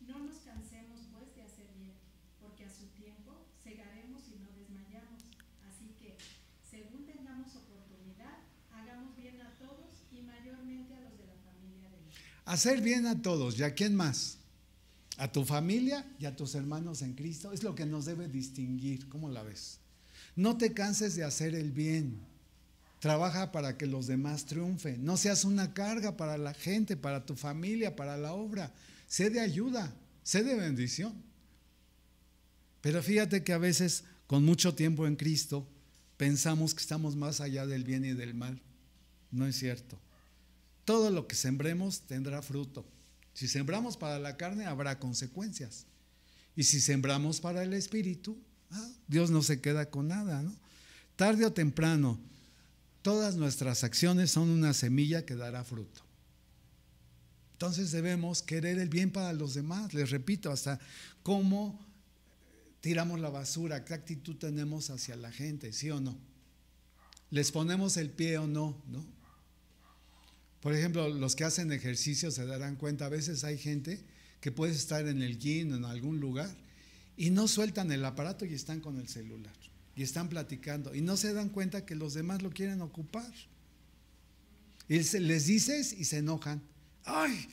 [0.01, 1.95] No nos cansemos pues de hacer bien,
[2.41, 5.23] porque a su tiempo segaremos y no desmayamos.
[5.63, 6.17] Así que,
[6.69, 11.99] según tengamos oportunidad, hagamos bien a todos y mayormente a los de la familia de
[12.03, 12.15] Dios.
[12.45, 14.37] Hacer bien a todos, ¿y a quién más?
[15.17, 17.51] A tu familia y a tus hermanos en Cristo.
[17.51, 19.09] Es lo que nos debe distinguir.
[19.09, 19.79] ¿Cómo la ves?
[20.35, 22.19] No te canses de hacer el bien.
[22.99, 25.03] Trabaja para que los demás triunfen.
[25.03, 28.73] No seas una carga para la gente, para tu familia, para la obra.
[29.07, 29.93] Sé de ayuda,
[30.23, 31.13] sé de bendición.
[32.81, 35.67] Pero fíjate que a veces, con mucho tiempo en Cristo,
[36.17, 38.61] pensamos que estamos más allá del bien y del mal.
[39.31, 39.97] No es cierto.
[40.85, 42.85] Todo lo que sembremos tendrá fruto.
[43.33, 45.85] Si sembramos para la carne, habrá consecuencias.
[46.55, 48.37] Y si sembramos para el espíritu,
[48.71, 50.55] ah, Dios no se queda con nada, ¿no?
[51.15, 52.19] Tarde o temprano,
[53.01, 56.01] todas nuestras acciones son una semilla que dará fruto.
[57.53, 59.93] Entonces debemos querer el bien para los demás.
[59.93, 60.79] Les repito, hasta
[61.23, 61.79] cómo
[62.81, 66.17] tiramos la basura, qué actitud tenemos hacia la gente, ¿sí o no?
[67.31, 68.81] ¿Les ponemos el pie o no?
[68.87, 69.14] ¿No?
[70.61, 73.99] Por ejemplo, los que hacen ejercicio se darán cuenta, a veces hay gente
[74.41, 76.55] que puede estar en el gym o en algún lugar
[77.17, 79.55] y no sueltan el aparato y están con el celular
[79.95, 83.31] y están platicando y no se dan cuenta que los demás lo quieren ocupar.
[84.87, 86.61] Y les dices y se enojan.
[87.05, 87.47] ¡Ay!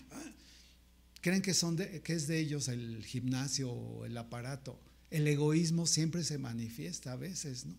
[1.21, 4.79] Creen que, son que es de ellos el gimnasio o el aparato.
[5.11, 7.77] El egoísmo siempre se manifiesta a veces, ¿no?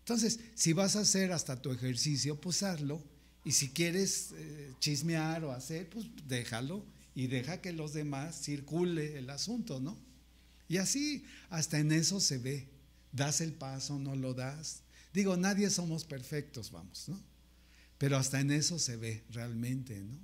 [0.00, 3.02] Entonces, si vas a hacer hasta tu ejercicio, pues hazlo.
[3.44, 6.84] Y si quieres eh, chismear o hacer, pues déjalo
[7.14, 9.96] y deja que los demás circule el asunto, ¿no?
[10.68, 12.68] Y así, hasta en eso se ve.
[13.12, 14.82] Das el paso, no lo das.
[15.12, 17.20] Digo, nadie somos perfectos, vamos, ¿no?
[17.98, 20.18] Pero hasta en eso se ve realmente, ¿no?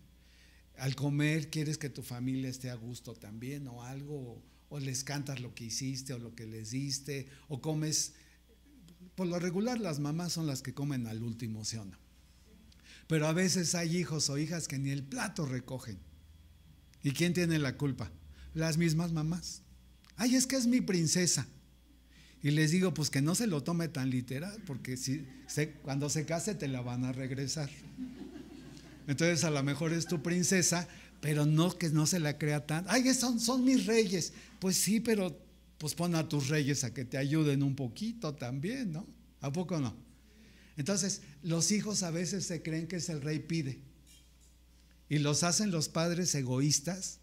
[0.78, 5.40] Al comer quieres que tu familia esté a gusto también o algo, o les cantas
[5.40, 8.14] lo que hiciste o lo que les diste, o comes,
[9.14, 11.98] por lo regular las mamás son las que comen al último, ¿sí o no?
[13.10, 15.98] Pero a veces hay hijos o hijas que ni el plato recogen.
[17.02, 18.08] ¿Y quién tiene la culpa?
[18.54, 19.62] Las mismas mamás.
[20.14, 21.48] Ay, es que es mi princesa.
[22.40, 25.26] Y les digo, pues que no se lo tome tan literal, porque si,
[25.82, 27.68] cuando se case te la van a regresar.
[29.08, 30.86] Entonces a lo mejor es tu princesa,
[31.20, 32.84] pero no que no se la crea tan.
[32.86, 34.32] Ay, son, son mis reyes.
[34.60, 35.36] Pues sí, pero
[35.78, 39.04] pues pon a tus reyes a que te ayuden un poquito también, ¿no?
[39.40, 39.96] ¿A poco no?
[40.76, 43.80] Entonces, los hijos a veces se creen que es el rey pide.
[45.08, 47.18] Y los hacen los padres egoístas.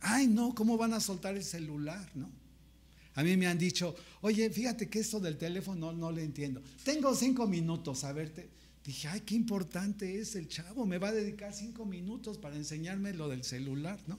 [0.00, 2.30] Ay, no, ¿cómo van a soltar el celular, no?
[3.14, 6.62] A mí me han dicho, oye, fíjate que esto del teléfono no, no le entiendo.
[6.84, 8.48] Tengo cinco minutos a verte.
[8.84, 13.12] Dije, ay, qué importante es el chavo, me va a dedicar cinco minutos para enseñarme
[13.12, 14.18] lo del celular, ¿no?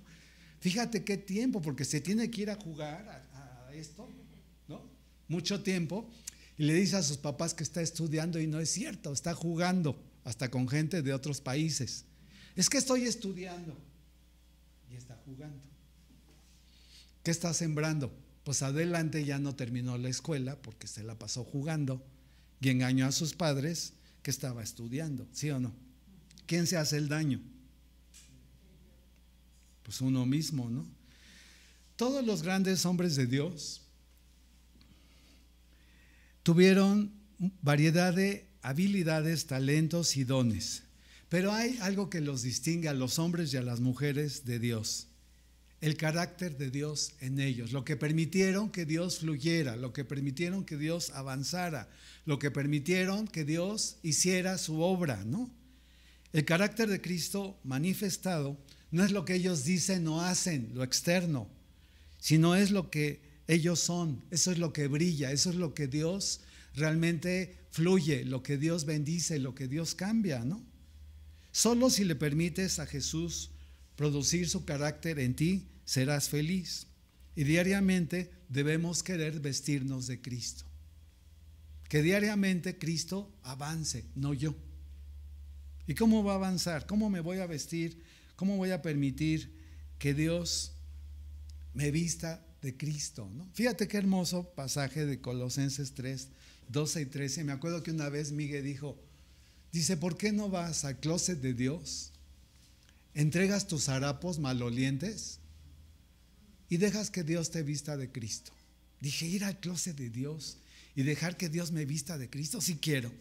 [0.60, 4.08] Fíjate qué tiempo, porque se tiene que ir a jugar a, a esto,
[4.68, 4.84] ¿no?
[5.28, 6.08] Mucho tiempo.
[6.62, 10.00] Y le dice a sus papás que está estudiando y no es cierto, está jugando,
[10.24, 12.06] hasta con gente de otros países.
[12.56, 13.76] Es que estoy estudiando
[14.88, 15.60] y está jugando.
[17.24, 18.16] ¿Qué está sembrando?
[18.44, 22.06] pues adelante ya no terminó la escuela porque se la pasó jugando
[22.60, 25.74] y engañó a sus padres que estaba estudiando, ¿sí o no?
[26.46, 27.42] ¿Quién se hace el daño?
[29.82, 30.86] Pues uno mismo, ¿no?
[31.96, 33.81] Todos los grandes hombres de Dios
[36.44, 37.12] tuvieron
[37.62, 40.84] variedad de habilidades, talentos y dones,
[41.30, 45.08] pero hay algo que los distingue a los hombres y a las mujeres de Dios
[45.82, 50.64] el carácter de Dios en ellos, lo que permitieron que Dios fluyera, lo que permitieron
[50.64, 51.90] que Dios avanzara,
[52.26, 55.50] lo que permitieron que Dios hiciera su obra, ¿no?
[56.34, 58.58] El carácter de Cristo manifestado
[58.92, 61.50] no es lo que ellos dicen o hacen, lo externo,
[62.20, 65.88] sino es lo que ellos son, eso es lo que brilla, eso es lo que
[65.88, 66.40] Dios
[66.74, 70.64] realmente fluye, lo que Dios bendice, lo que Dios cambia, ¿no?
[71.52, 73.52] Solo si le permites a Jesús
[73.98, 76.88] producir su carácter en ti, serás feliz.
[77.36, 80.64] Y diariamente debemos querer vestirnos de Cristo.
[81.90, 84.56] Que diariamente Cristo avance, no yo.
[85.88, 86.86] ¿Y cómo va a avanzar?
[86.86, 88.02] ¿Cómo me voy a vestir?
[88.38, 89.52] ¿Cómo voy a permitir
[90.00, 90.72] que Dios
[91.74, 93.30] me vista de Cristo?
[93.34, 93.48] ¿no?
[93.54, 96.28] Fíjate qué hermoso pasaje de Colosenses 3,
[96.70, 97.44] 12 y 13.
[97.44, 98.98] Me acuerdo que una vez Miguel dijo,
[99.72, 102.12] dice, ¿por qué no vas al closet de Dios?
[103.14, 105.40] Entregas tus harapos malolientes
[106.70, 108.54] y dejas que Dios te vista de Cristo.
[109.02, 110.58] Dije, ir al closet de Dios
[110.96, 113.12] y dejar que Dios me vista de Cristo, si quiero.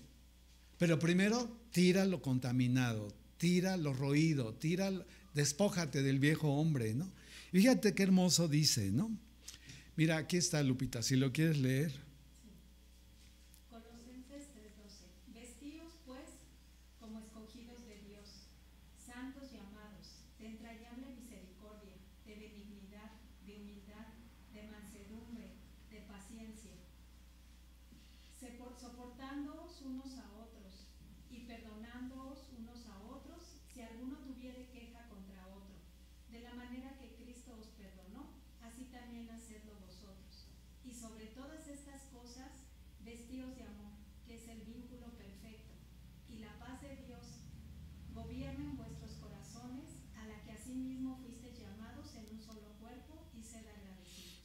[0.79, 4.93] Pero primero, tira lo contaminado, tira lo roído, tira,
[5.35, 7.11] despójate del viejo hombre, ¿no?
[7.53, 9.11] Fíjate qué hermoso dice, ¿no?
[10.01, 11.93] Mira, aquí está Lupita, si lo quieres leer.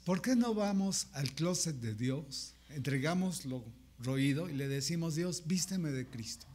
[0.06, 3.66] ¿Por qué no vamos al closet de Dios, entregamos lo
[3.99, 6.47] roído y le decimos, Dios, vísteme de Cristo?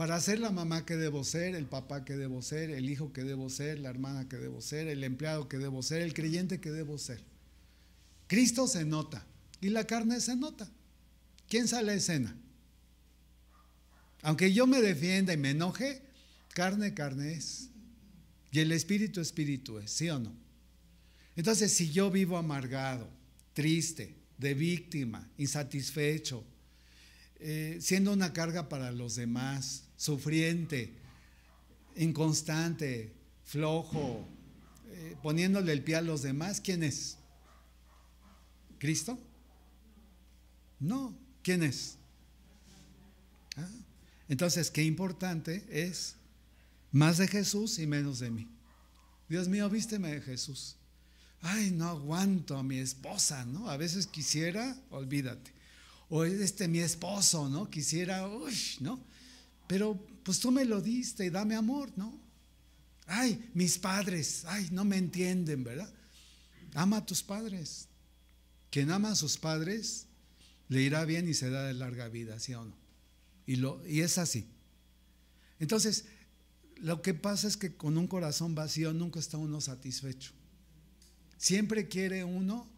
[0.00, 3.22] para ser la mamá que debo ser, el papá que debo ser, el hijo que
[3.22, 6.70] debo ser, la hermana que debo ser, el empleado que debo ser, el creyente que
[6.70, 7.20] debo ser.
[8.26, 9.26] Cristo se nota
[9.60, 10.66] y la carne se nota.
[11.50, 12.34] ¿Quién sale a escena?
[14.22, 16.00] Aunque yo me defienda y me enoje,
[16.54, 17.68] carne, carne es.
[18.52, 20.32] Y el espíritu, espíritu es, ¿sí o no?
[21.36, 23.08] Entonces, si yo vivo amargado,
[23.52, 26.42] triste, de víctima, insatisfecho,
[27.38, 30.94] eh, siendo una carga para los demás, sufriente,
[31.96, 33.12] inconstante,
[33.44, 34.26] flojo,
[34.88, 37.18] eh, poniéndole el pie a los demás, ¿quién es?
[38.78, 39.18] ¿Cristo?
[40.78, 41.98] No, ¿quién es?
[43.56, 43.68] Ah,
[44.28, 46.16] entonces, qué importante es
[46.92, 48.48] más de Jesús y menos de mí.
[49.28, 50.76] Dios mío, vísteme de Jesús.
[51.42, 53.70] Ay, no aguanto a mi esposa, ¿no?
[53.70, 55.52] A veces quisiera, olvídate.
[56.08, 57.70] O este mi esposo, ¿no?
[57.70, 59.00] Quisiera, uy, ¿no?
[59.66, 62.18] Pero pues tú me lo diste y dame amor, ¿no?
[63.06, 65.92] Ay, mis padres, ay, no me entienden, ¿verdad?
[66.74, 67.88] Ama a tus padres.
[68.70, 70.06] Quien ama a sus padres
[70.68, 72.74] le irá bien y se da de larga vida, ¿sí o no?
[73.46, 74.46] Y, lo, y es así.
[75.58, 76.04] Entonces,
[76.76, 80.32] lo que pasa es que con un corazón vacío nunca está uno satisfecho.
[81.40, 82.68] Siempre quiere uno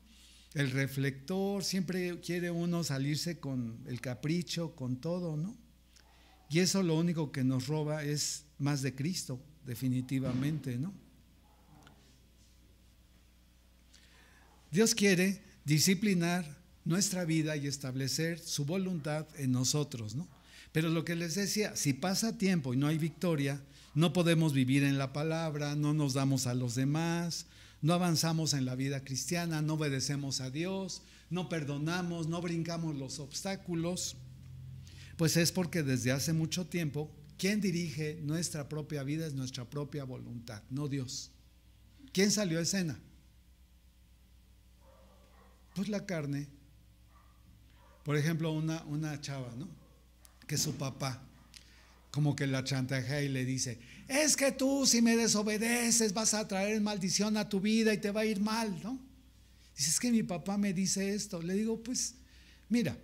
[0.54, 5.56] el reflector, siempre quiere uno salirse con el capricho, con todo, ¿no?
[6.48, 10.94] Y eso lo único que nos roba es más de Cristo, definitivamente, ¿no?
[14.70, 16.46] Dios quiere disciplinar
[16.84, 20.28] nuestra vida y establecer su voluntad en nosotros, ¿no?
[20.70, 23.60] Pero lo que les decía, si pasa tiempo y no hay victoria,
[23.96, 27.46] no podemos vivir en la palabra, no nos damos a los demás,
[27.82, 33.18] no avanzamos en la vida cristiana, no obedecemos a Dios, no perdonamos, no brincamos los
[33.18, 34.16] obstáculos,
[35.16, 40.04] pues es porque desde hace mucho tiempo quien dirige nuestra propia vida es nuestra propia
[40.04, 41.32] voluntad, no Dios.
[42.12, 43.00] ¿Quién salió a escena?
[45.74, 46.46] Pues la carne.
[48.04, 49.68] Por ejemplo, una, una chava, ¿no?
[50.46, 51.22] Que su papá
[52.12, 53.80] como que la chantajea y le dice,
[54.12, 58.10] es que tú si me desobedeces vas a traer maldición a tu vida y te
[58.10, 58.98] va a ir mal, ¿no?
[59.76, 61.40] Dice, es que mi papá me dice esto.
[61.40, 62.14] Le digo, pues,
[62.68, 62.96] mira,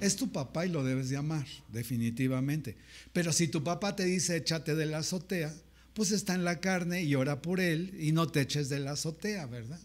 [0.00, 2.76] es tu papá y lo debes de amar, definitivamente.
[3.12, 5.52] Pero si tu papá te dice, échate de la azotea,
[5.94, 8.92] pues está en la carne y ora por él y no te eches de la
[8.92, 9.80] azotea, ¿verdad?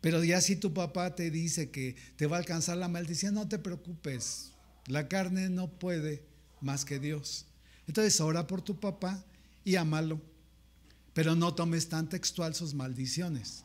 [0.00, 3.48] Pero ya si tu papá te dice que te va a alcanzar la maldición, no
[3.48, 4.52] te preocupes.
[4.86, 6.22] La carne no puede
[6.60, 7.45] más que Dios.
[7.86, 9.24] Entonces ora por tu papá
[9.64, 10.20] y ámalo,
[11.14, 13.64] pero no tomes tan textual sus maldiciones.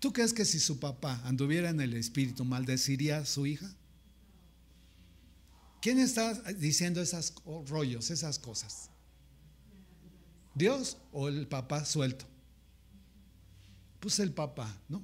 [0.00, 3.70] ¿Tú crees que si su papá anduviera en el espíritu maldeciría a su hija?
[5.80, 7.34] ¿Quién está diciendo esos
[7.66, 8.90] rollos, esas cosas?
[10.54, 12.26] ¿Dios o el papá suelto?
[14.00, 15.02] Pues el papá, ¿no?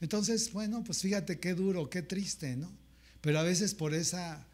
[0.00, 2.70] Entonces, bueno, pues fíjate qué duro, qué triste, ¿no?
[3.20, 4.46] Pero a veces por esa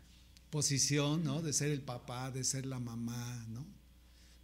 [0.57, 1.43] posición, ¿no?
[1.43, 3.67] De ser el papá, de ser la mamá, ¿no?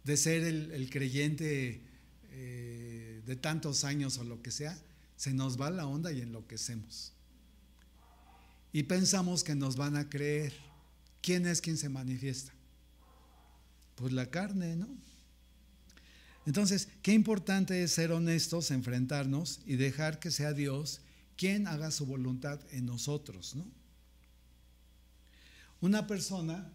[0.03, 1.81] De ser el, creyente
[2.29, 4.79] eh, de tantos años o lo que sea,
[5.15, 7.13] se nos va la onda y enloquecemos.
[8.71, 10.53] Y pensamos que nos van a creer.
[11.23, 12.53] ¿Quién es quien se manifiesta?
[13.95, 14.89] Pues la carne, ¿no?
[16.45, 21.01] Entonces, qué importante es ser honestos, enfrentarnos y dejar que sea Dios
[21.37, 23.65] quien haga su voluntad en nosotros, ¿no?
[25.83, 26.71] Una persona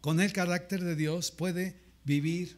[0.00, 2.56] con el carácter de Dios puede vivir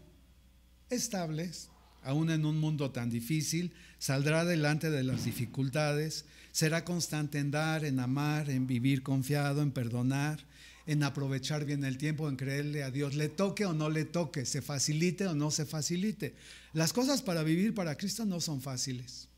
[0.91, 1.71] estables,
[2.05, 7.85] aún en un mundo tan difícil, saldrá adelante de las dificultades, será constante en dar,
[7.85, 10.47] en amar, en vivir confiado, en perdonar,
[10.87, 14.47] en aprovechar bien el tiempo, en creerle a Dios, le toque o no le toque,
[14.47, 16.37] se facilite o no se facilite.
[16.75, 19.29] Las cosas para vivir para Cristo no son fáciles,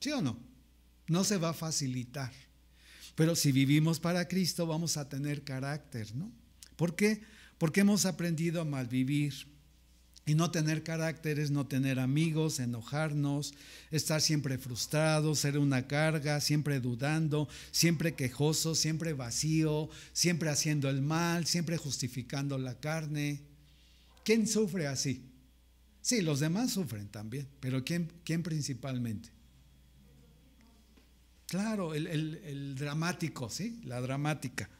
[0.00, 0.38] ¿sí o no?
[1.08, 2.32] No se va a facilitar.
[3.14, 6.30] Pero si vivimos para Cristo vamos a tener carácter, ¿no?
[6.76, 7.22] ¿Por qué?
[7.58, 9.50] Porque hemos aprendido a malvivir.
[10.24, 13.54] Y no tener carácter es no tener amigos, enojarnos,
[13.90, 21.02] estar siempre frustrado, ser una carga, siempre dudando, siempre quejoso, siempre vacío, siempre haciendo el
[21.02, 23.42] mal, siempre justificando la carne.
[24.24, 25.28] ¿Quién sufre así?
[26.02, 29.30] Sí, los demás sufren también, pero ¿quién, quién principalmente?
[31.52, 33.78] Claro, el, dramático, ¿sí?
[33.84, 34.70] La dramática.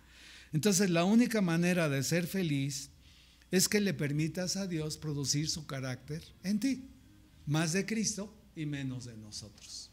[0.54, 2.88] Entonces, la única manera de ser feliz
[3.50, 6.88] es que le permitas a Dios producir su carácter en ti,
[7.44, 9.90] más de Cristo y menos de nosotros.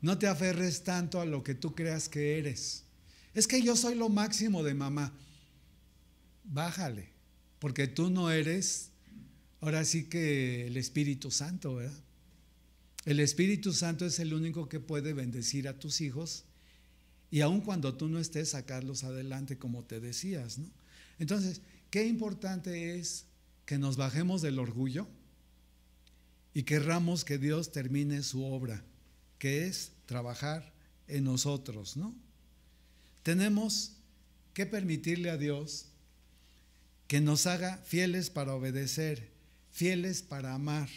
[0.00, 2.84] No te aferres tanto a lo que tú creas que eres.
[3.34, 5.12] Es que yo soy lo máximo de mamá.
[6.42, 7.10] bájale,
[7.58, 8.92] porque tú no eres,
[9.60, 12.05] ahora sí que el Espíritu Santo, ¿verdad?
[13.06, 16.44] El Espíritu Santo es el único que puede bendecir a tus hijos
[17.30, 20.68] y aun cuando tú no estés, sacarlos adelante, como te decías, ¿no?
[21.20, 23.24] Entonces, qué importante es
[23.64, 25.06] que nos bajemos del orgullo
[26.52, 28.82] y querramos que Dios termine su obra,
[29.38, 30.72] que es trabajar
[31.06, 32.12] en nosotros, ¿no?
[33.22, 33.92] Tenemos
[34.52, 35.86] que permitirle a Dios
[37.06, 39.30] que nos haga fieles para obedecer,
[39.70, 40.88] fieles para amar,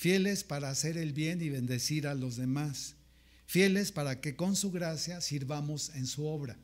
[0.00, 2.94] fieles para hacer el bien y bendecir a los demás,
[3.44, 6.56] fieles para que con su gracia sirvamos en su obra.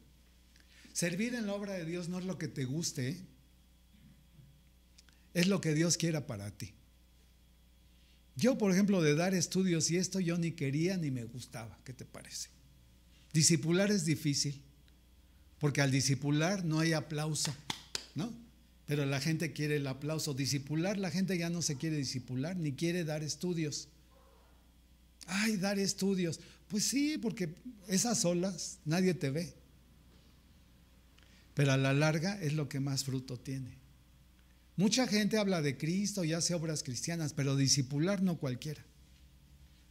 [0.94, 3.20] Servir en la obra de Dios no es lo que te guste,
[5.34, 6.72] es lo que Dios quiera para ti.
[8.36, 11.92] Yo, por ejemplo, de dar estudios y esto yo ni quería ni me gustaba, ¿qué
[11.92, 12.48] te parece?
[13.34, 14.62] Discipular es difícil,
[15.58, 17.54] porque al discipular no hay aplauso,
[18.14, 18.45] ¿no?
[18.86, 20.32] Pero la gente quiere el aplauso.
[20.32, 23.88] Discipular, la gente ya no se quiere discipular, ni quiere dar estudios.
[25.26, 26.40] Ay, dar estudios.
[26.68, 27.50] Pues sí, porque
[27.88, 29.54] esas olas nadie te ve.
[31.54, 33.76] Pero a la larga es lo que más fruto tiene.
[34.76, 38.84] Mucha gente habla de Cristo y hace obras cristianas, pero discipular no cualquiera.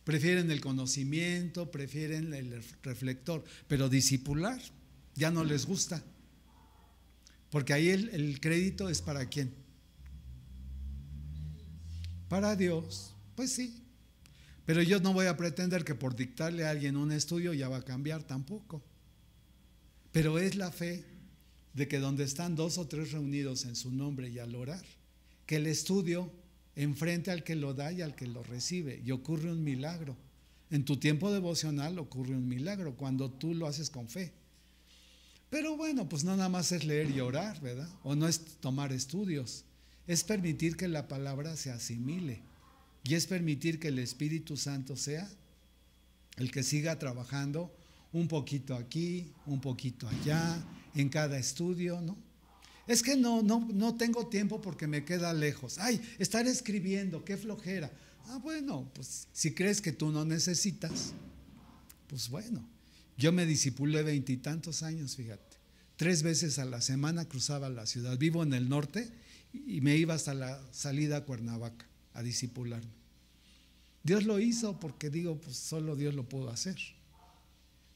[0.04, 4.62] Prefieren el conocimiento, prefieren el reflector, pero discipular
[5.16, 6.04] ya no les gusta.
[7.50, 9.54] Porque ahí el, crédito es para quién?
[12.28, 13.14] Para Dios.
[13.36, 13.82] Pues sí.
[14.66, 17.78] Pero yo no voy a pretender que por dictarle a alguien un estudio ya va
[17.78, 18.84] a cambiar tampoco.
[20.12, 21.06] Pero es la fe
[21.74, 24.84] de que donde están dos o tres reunidos en su nombre y al orar,
[25.46, 26.32] que el estudio
[26.76, 30.18] enfrente al que lo da y al que lo recibe y ocurre un milagro.
[30.72, 34.34] En tu tiempo devocional ocurre un milagro cuando tú lo haces con fe.
[35.50, 37.89] Pero bueno, pues no nada más es leer y orar, ¿verdad?
[38.04, 39.64] O no es tomar estudios,
[40.08, 42.41] es permitir que la palabra se asimile
[43.04, 45.30] y es permitir que el Espíritu Santo sea
[46.38, 47.74] el que siga trabajando
[48.12, 50.64] un poquito aquí, un poquito allá,
[50.96, 52.18] en cada estudio, ¿no?
[52.88, 55.78] Es que no, no, no tengo tiempo porque me queda lejos.
[55.80, 57.91] Ay, estar escribiendo, qué flojera.
[58.28, 61.14] Ah, bueno, pues si crees que tú no necesitas,
[62.08, 62.75] pues bueno.
[63.18, 65.57] Yo me disipulé veintitantos años, fíjate.
[65.95, 68.18] Tres veces a la semana cruzaba la ciudad.
[68.18, 69.09] Vivo en el norte
[69.53, 72.91] y me iba hasta la salida a Cuernavaca a disipularme.
[74.03, 76.78] Dios lo hizo porque digo, pues solo Dios lo pudo hacer.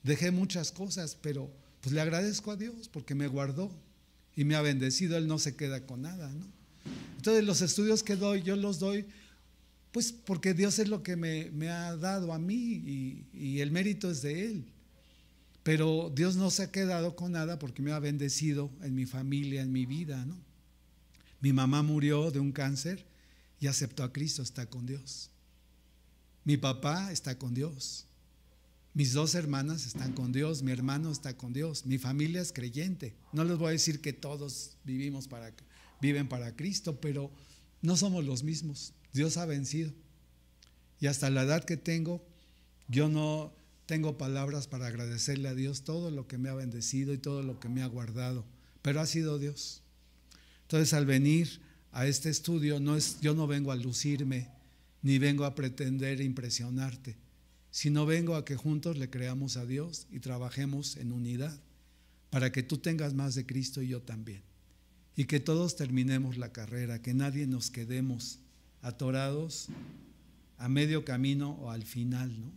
[0.03, 1.51] Dejé muchas cosas, pero
[1.81, 3.71] pues le agradezco a Dios porque me guardó
[4.35, 6.45] y me ha bendecido, Él no se queda con nada, ¿no?
[7.17, 9.05] Entonces los estudios que doy, yo los doy
[9.91, 14.09] pues porque Dios es lo que me, ha dado a mí y, y, el mérito
[14.09, 14.65] es de Él.
[15.69, 19.61] Pero Dios no se ha quedado con nada porque me ha bendecido en mi familia,
[19.61, 20.35] en mi vida, ¿no?
[21.41, 23.05] Mi mamá murió de un cáncer
[23.59, 25.29] y aceptó a Cristo, está con Dios.
[26.43, 28.07] Mi papá está con Dios.
[28.95, 33.13] Mis dos hermanas están con Dios, mi hermano está con Dios, mi familia es creyente.
[33.31, 35.53] No les voy a decir que todos vivimos para,
[36.01, 37.29] viven para Cristo, pero
[37.83, 38.93] no somos los mismos.
[39.13, 39.93] Dios ha vencido.
[40.99, 42.25] Y hasta la edad que tengo,
[42.87, 43.53] yo no
[43.89, 47.59] tengo palabras para agradecerle a Dios todo lo que me ha bendecido y todo lo
[47.59, 48.45] que me ha guardado,
[48.81, 49.81] pero ha sido Dios.
[50.61, 51.59] Entonces al venir
[51.91, 54.47] a este estudio, no es, yo no vengo a lucirme,
[55.01, 57.17] ni vengo a pretender impresionarte
[57.71, 61.59] sino vengo a que juntos le creamos a Dios y trabajemos en unidad
[62.29, 64.41] para que tú tengas más de Cristo y yo también.
[65.15, 68.39] Y que todos terminemos la carrera, que nadie nos quedemos
[68.81, 69.67] atorados
[70.57, 72.51] a medio camino o al final, ¿no?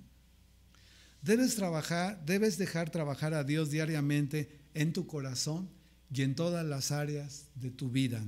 [1.22, 5.68] Debes trabajar, debes dejar trabajar a Dios diariamente en tu corazón
[6.12, 8.22] y en todas las áreas de tu vida.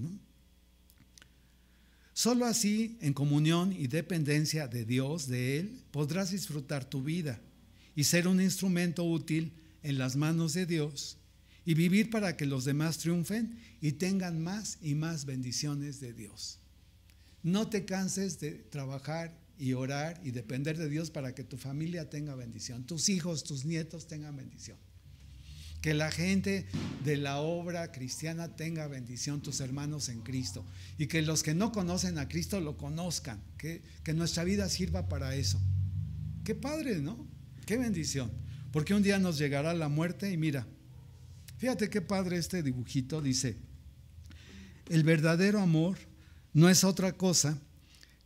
[2.13, 7.41] Solo así, en comunión y dependencia de Dios, de Él, podrás disfrutar tu vida
[7.97, 11.19] y ser un instrumento útil en las manos de Dios
[11.67, 16.61] y vivir para que los demás triunfen y tengan más y más bendiciones de Dios.
[17.43, 22.11] No te canses de trabajar y orar y depender de Dios para que tu familia
[22.11, 24.77] tenga bendición, tus hijos, tus nietos tengan bendición
[25.85, 26.65] que la gente
[27.05, 30.65] de la obra cristiana tenga bendición, tus hermanos en Cristo,
[30.97, 35.11] y que los que no conocen a Cristo lo conozcan, que, que nuestra vida sirva
[35.11, 35.61] para eso.
[36.43, 37.29] Qué padre, ¿no?
[37.67, 38.33] Qué bendición.
[38.73, 40.67] Porque un día nos llegará la muerte y mira,
[41.59, 43.59] fíjate qué padre este dibujito, dice,
[44.89, 45.99] el verdadero amor
[46.55, 47.61] no es otra cosa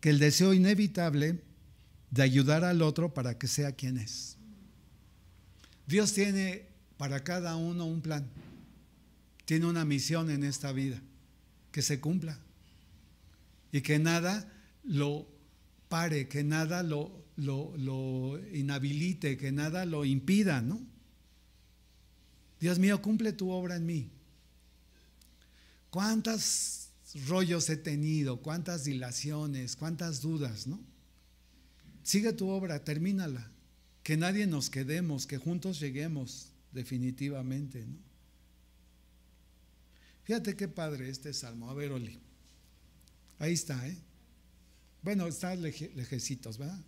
[0.00, 1.40] que el deseo inevitable
[2.10, 4.36] de ayudar al otro para que sea quien es.
[5.86, 8.26] Dios tiene para cada uno un plan.
[9.44, 11.00] Tiene una misión en esta vida.
[11.70, 12.38] que se cumpla
[13.70, 14.50] y que nada
[14.84, 15.28] lo
[15.88, 20.80] pare, que nada lo, lo, lo inhabilite, que nada lo impida, ¿no?
[22.60, 24.10] Dios mío, cumple tu obra en mí.
[25.90, 26.77] ¿Cuántos
[27.26, 28.40] rollos he tenido?
[28.40, 29.76] ¿Cuántas dilaciones?
[29.76, 30.80] ¿Cuántas dudas, no?
[32.02, 33.50] Sigue tu obra, termínala.
[34.02, 37.96] Que nadie nos quedemos, que juntos lleguemos definitivamente, ¿no?
[40.24, 41.70] Fíjate qué padre este salmo.
[41.70, 42.18] A ver, Oli.
[43.38, 43.96] Ahí está, ¿eh?
[45.02, 46.78] Bueno, está leje, lejecitos, ¿verdad?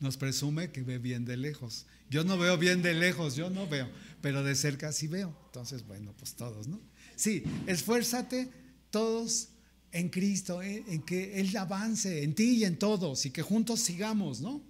[0.00, 1.86] Nos presume que ve bien de lejos.
[2.14, 3.90] Yo no veo bien de lejos, yo no veo,
[4.20, 5.36] pero de cerca sí veo.
[5.46, 6.80] Entonces, bueno, pues todos, ¿no?
[7.16, 8.52] Sí, esfuérzate
[8.90, 9.48] todos
[9.90, 13.80] en Cristo, en, en que Él avance en ti y en todos y que juntos
[13.80, 14.62] sigamos, ¿no?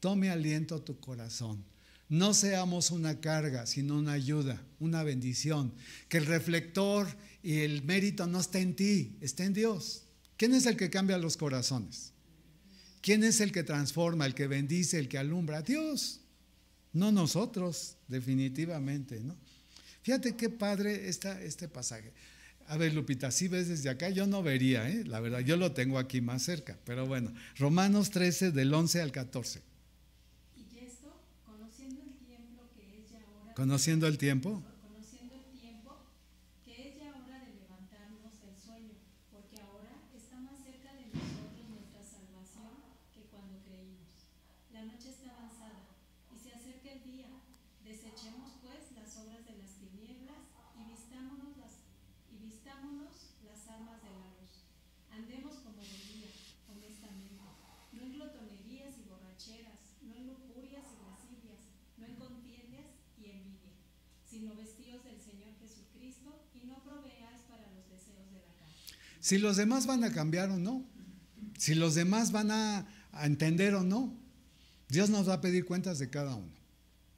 [0.00, 1.62] Tome aliento tu corazón.
[2.08, 5.74] No seamos una carga, sino una ayuda, una bendición.
[6.08, 7.06] Que el reflector
[7.42, 10.04] y el mérito no esté en ti, esté en Dios.
[10.38, 12.14] ¿Quién es el que cambia los corazones?
[13.02, 15.60] ¿Quién es el que transforma, el que bendice, el que alumbra?
[15.60, 16.21] Dios.
[16.92, 19.36] No nosotros, definitivamente, ¿no?
[20.02, 22.12] Fíjate qué padre está este pasaje.
[22.66, 25.04] A ver, Lupita, si ves desde acá, yo no vería, ¿eh?
[25.04, 29.12] la verdad, yo lo tengo aquí más cerca, pero bueno, Romanos 13 del 11 al
[29.12, 29.62] 14.
[30.56, 31.12] Y esto,
[31.44, 34.62] conociendo el tiempo que es ya hora, ¿Conociendo el tiempo?
[34.80, 35.96] conociendo el tiempo
[36.64, 38.94] que es ya hora de levantarnos del sueño,
[39.30, 42.72] porque ahora está más cerca de nosotros nuestra salvación
[43.12, 44.30] que cuando creímos.
[44.72, 45.82] La noche está avanzada
[46.32, 47.28] y se acerca el día.
[47.84, 50.46] Desechemos pues las obras de las tinieblas
[50.78, 51.82] y vistámonos las,
[52.32, 54.64] y vistámonos las armas de la luz.
[55.10, 56.30] Andemos como de día,
[56.70, 57.42] honestamente,
[57.92, 61.60] no en glotonerías y borracheras, no en lujurias y lascivias,
[61.98, 62.88] no en contiendas
[63.18, 63.76] y envidia,
[64.24, 68.78] sino vestidos del Señor Jesucristo y no proveáis para los deseos de la carne.
[69.22, 70.84] Si los demás van a cambiar o no,
[71.56, 72.88] si los demás van a,
[73.22, 74.12] entender o no,
[74.88, 76.52] Dios nos va a pedir cuentas de cada uno.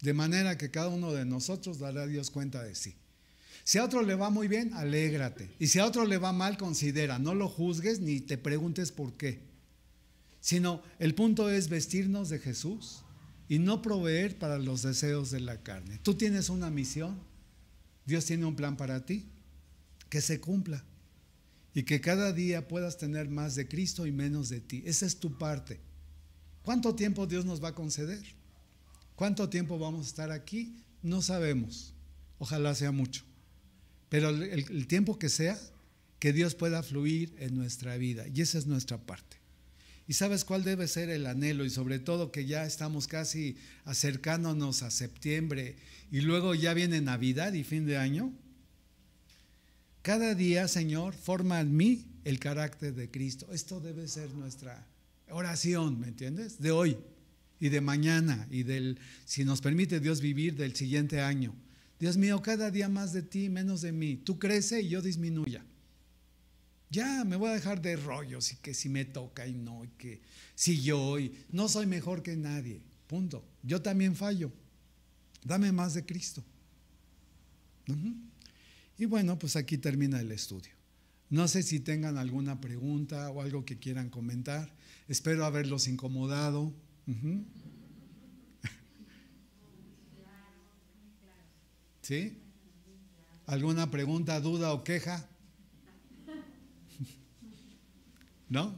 [0.02, 2.94] De manera que cada uno de nosotros dará a Dios cuenta de sí.
[3.64, 5.50] Si a otro le va muy bien, alégrate.
[5.58, 7.18] Y si a otro le va mal, considera.
[7.18, 9.40] No lo juzgues ni te preguntes por qué.
[10.42, 13.00] Sino el punto es vestirnos de Jesús
[13.48, 15.98] y no proveer para los deseos de la carne.
[16.02, 17.18] Tú tienes una misión.
[18.04, 19.24] Dios tiene un plan para ti.
[20.10, 20.84] Que se cumpla.
[21.74, 24.82] Y que cada día puedas tener más de Cristo y menos de ti.
[24.86, 25.80] Esa es tu parte.
[26.62, 28.22] ¿Cuánto tiempo Dios nos va a conceder?
[29.16, 30.76] ¿Cuánto tiempo vamos a estar aquí?
[31.02, 31.92] No sabemos.
[32.38, 33.24] Ojalá sea mucho.
[34.08, 35.58] Pero el, tiempo que sea,
[36.18, 38.26] que Dios pueda fluir en nuestra vida.
[38.32, 39.36] Y esa es nuestra parte.
[40.06, 41.64] ¿Y sabes cuál debe ser el anhelo?
[41.64, 45.76] Y sobre todo que ya estamos casi acercándonos a septiembre
[46.10, 48.32] y luego ya viene Navidad y fin de año.
[50.04, 53.50] Cada día, Señor, forma en mí el carácter de Cristo.
[53.54, 54.86] Esto debe ser nuestra
[55.30, 56.60] oración, ¿me entiendes?
[56.60, 56.98] De hoy
[57.58, 61.54] y de mañana y del, si nos permite Dios vivir, del siguiente año.
[61.98, 64.18] Dios mío, cada día más de ti, menos de mí.
[64.18, 65.64] Tú crece y yo disminuya.
[66.90, 69.88] Ya me voy a dejar de rollos y que si me toca y no, y
[69.96, 70.20] que
[70.54, 72.82] si yo y no soy mejor que nadie.
[73.06, 73.42] Punto.
[73.62, 74.52] Yo también fallo.
[75.42, 76.44] Dame más de Cristo.
[78.96, 80.72] Y bueno, pues aquí termina el estudio.
[81.30, 84.72] No sé si tengan alguna pregunta o algo que quieran comentar.
[85.08, 86.72] Espero haberlos incomodado.
[92.02, 92.38] ¿Sí?
[93.46, 95.28] ¿Alguna pregunta, duda o queja?
[98.48, 98.74] ¿No?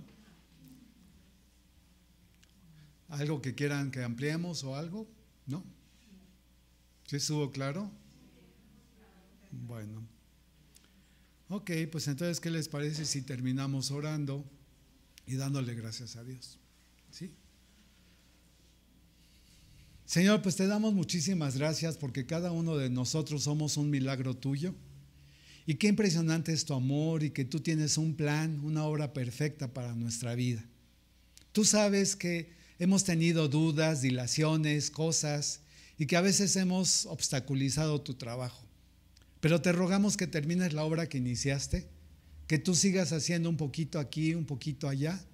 [3.08, 5.06] ¿Algo que quieran que ampliemos o algo?
[5.46, 5.62] ¿No?
[7.06, 7.90] ¿Sí estuvo claro?
[9.64, 10.06] Bueno.
[11.48, 14.44] Ok, pues entonces, ¿qué les parece si terminamos orando
[15.26, 16.58] y dándole gracias a Dios?
[17.10, 17.32] ¿Sí?
[20.04, 24.74] Señor, pues te damos muchísimas gracias porque cada uno de nosotros somos un milagro tuyo.
[25.66, 29.72] Y qué impresionante es tu amor y que tú tienes un plan, una obra perfecta
[29.72, 30.64] para nuestra vida.
[31.50, 35.60] Tú sabes que hemos tenido dudas, dilaciones, cosas
[35.98, 38.65] y que a veces hemos obstaculizado tu trabajo.
[39.46, 41.86] Pero te rogamos que termines la obra que iniciaste,
[42.48, 45.24] que tú sigas haciendo un poquito aquí, un poquito allá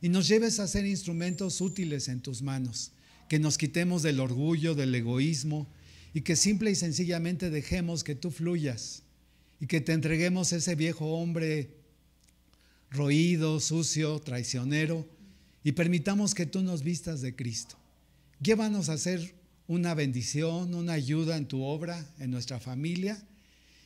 [0.00, 2.90] y nos lleves a ser instrumentos útiles en tus manos
[3.28, 5.68] que nos quitemos del orgullo, del egoísmo
[6.12, 9.04] y que simple y sencillamente dejemos que tú fluyas
[9.60, 11.76] y que te entreguemos ese viejo hombre
[12.90, 15.06] roído, sucio, traicionero
[15.62, 17.76] y permitamos que tú nos vistas de Cristo.
[18.42, 19.32] Llévanos a ser
[19.68, 23.24] una bendición, una ayuda en tu obra, en nuestra familia,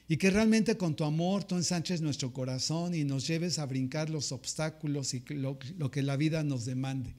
[0.09, 4.09] y que realmente con tu amor tú ensanches nuestro corazón y nos lleves a brincar
[4.09, 7.14] los obstáculos y lo, lo que la vida nos demande.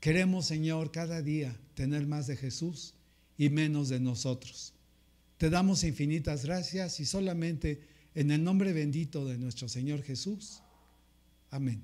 [0.00, 2.94] Queremos, Señor, cada día tener más de Jesús
[3.38, 4.74] y menos de nosotros.
[5.38, 7.80] Te damos infinitas gracias y solamente
[8.14, 10.62] en el nombre bendito de nuestro Señor Jesús.
[11.50, 11.82] Amén.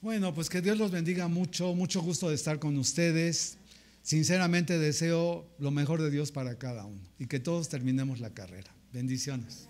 [0.00, 3.58] Bueno, pues que Dios los bendiga mucho, mucho gusto de estar con ustedes.
[4.04, 8.70] Sinceramente deseo lo mejor de Dios para cada uno y que todos terminemos la carrera.
[8.92, 9.66] Bendiciones.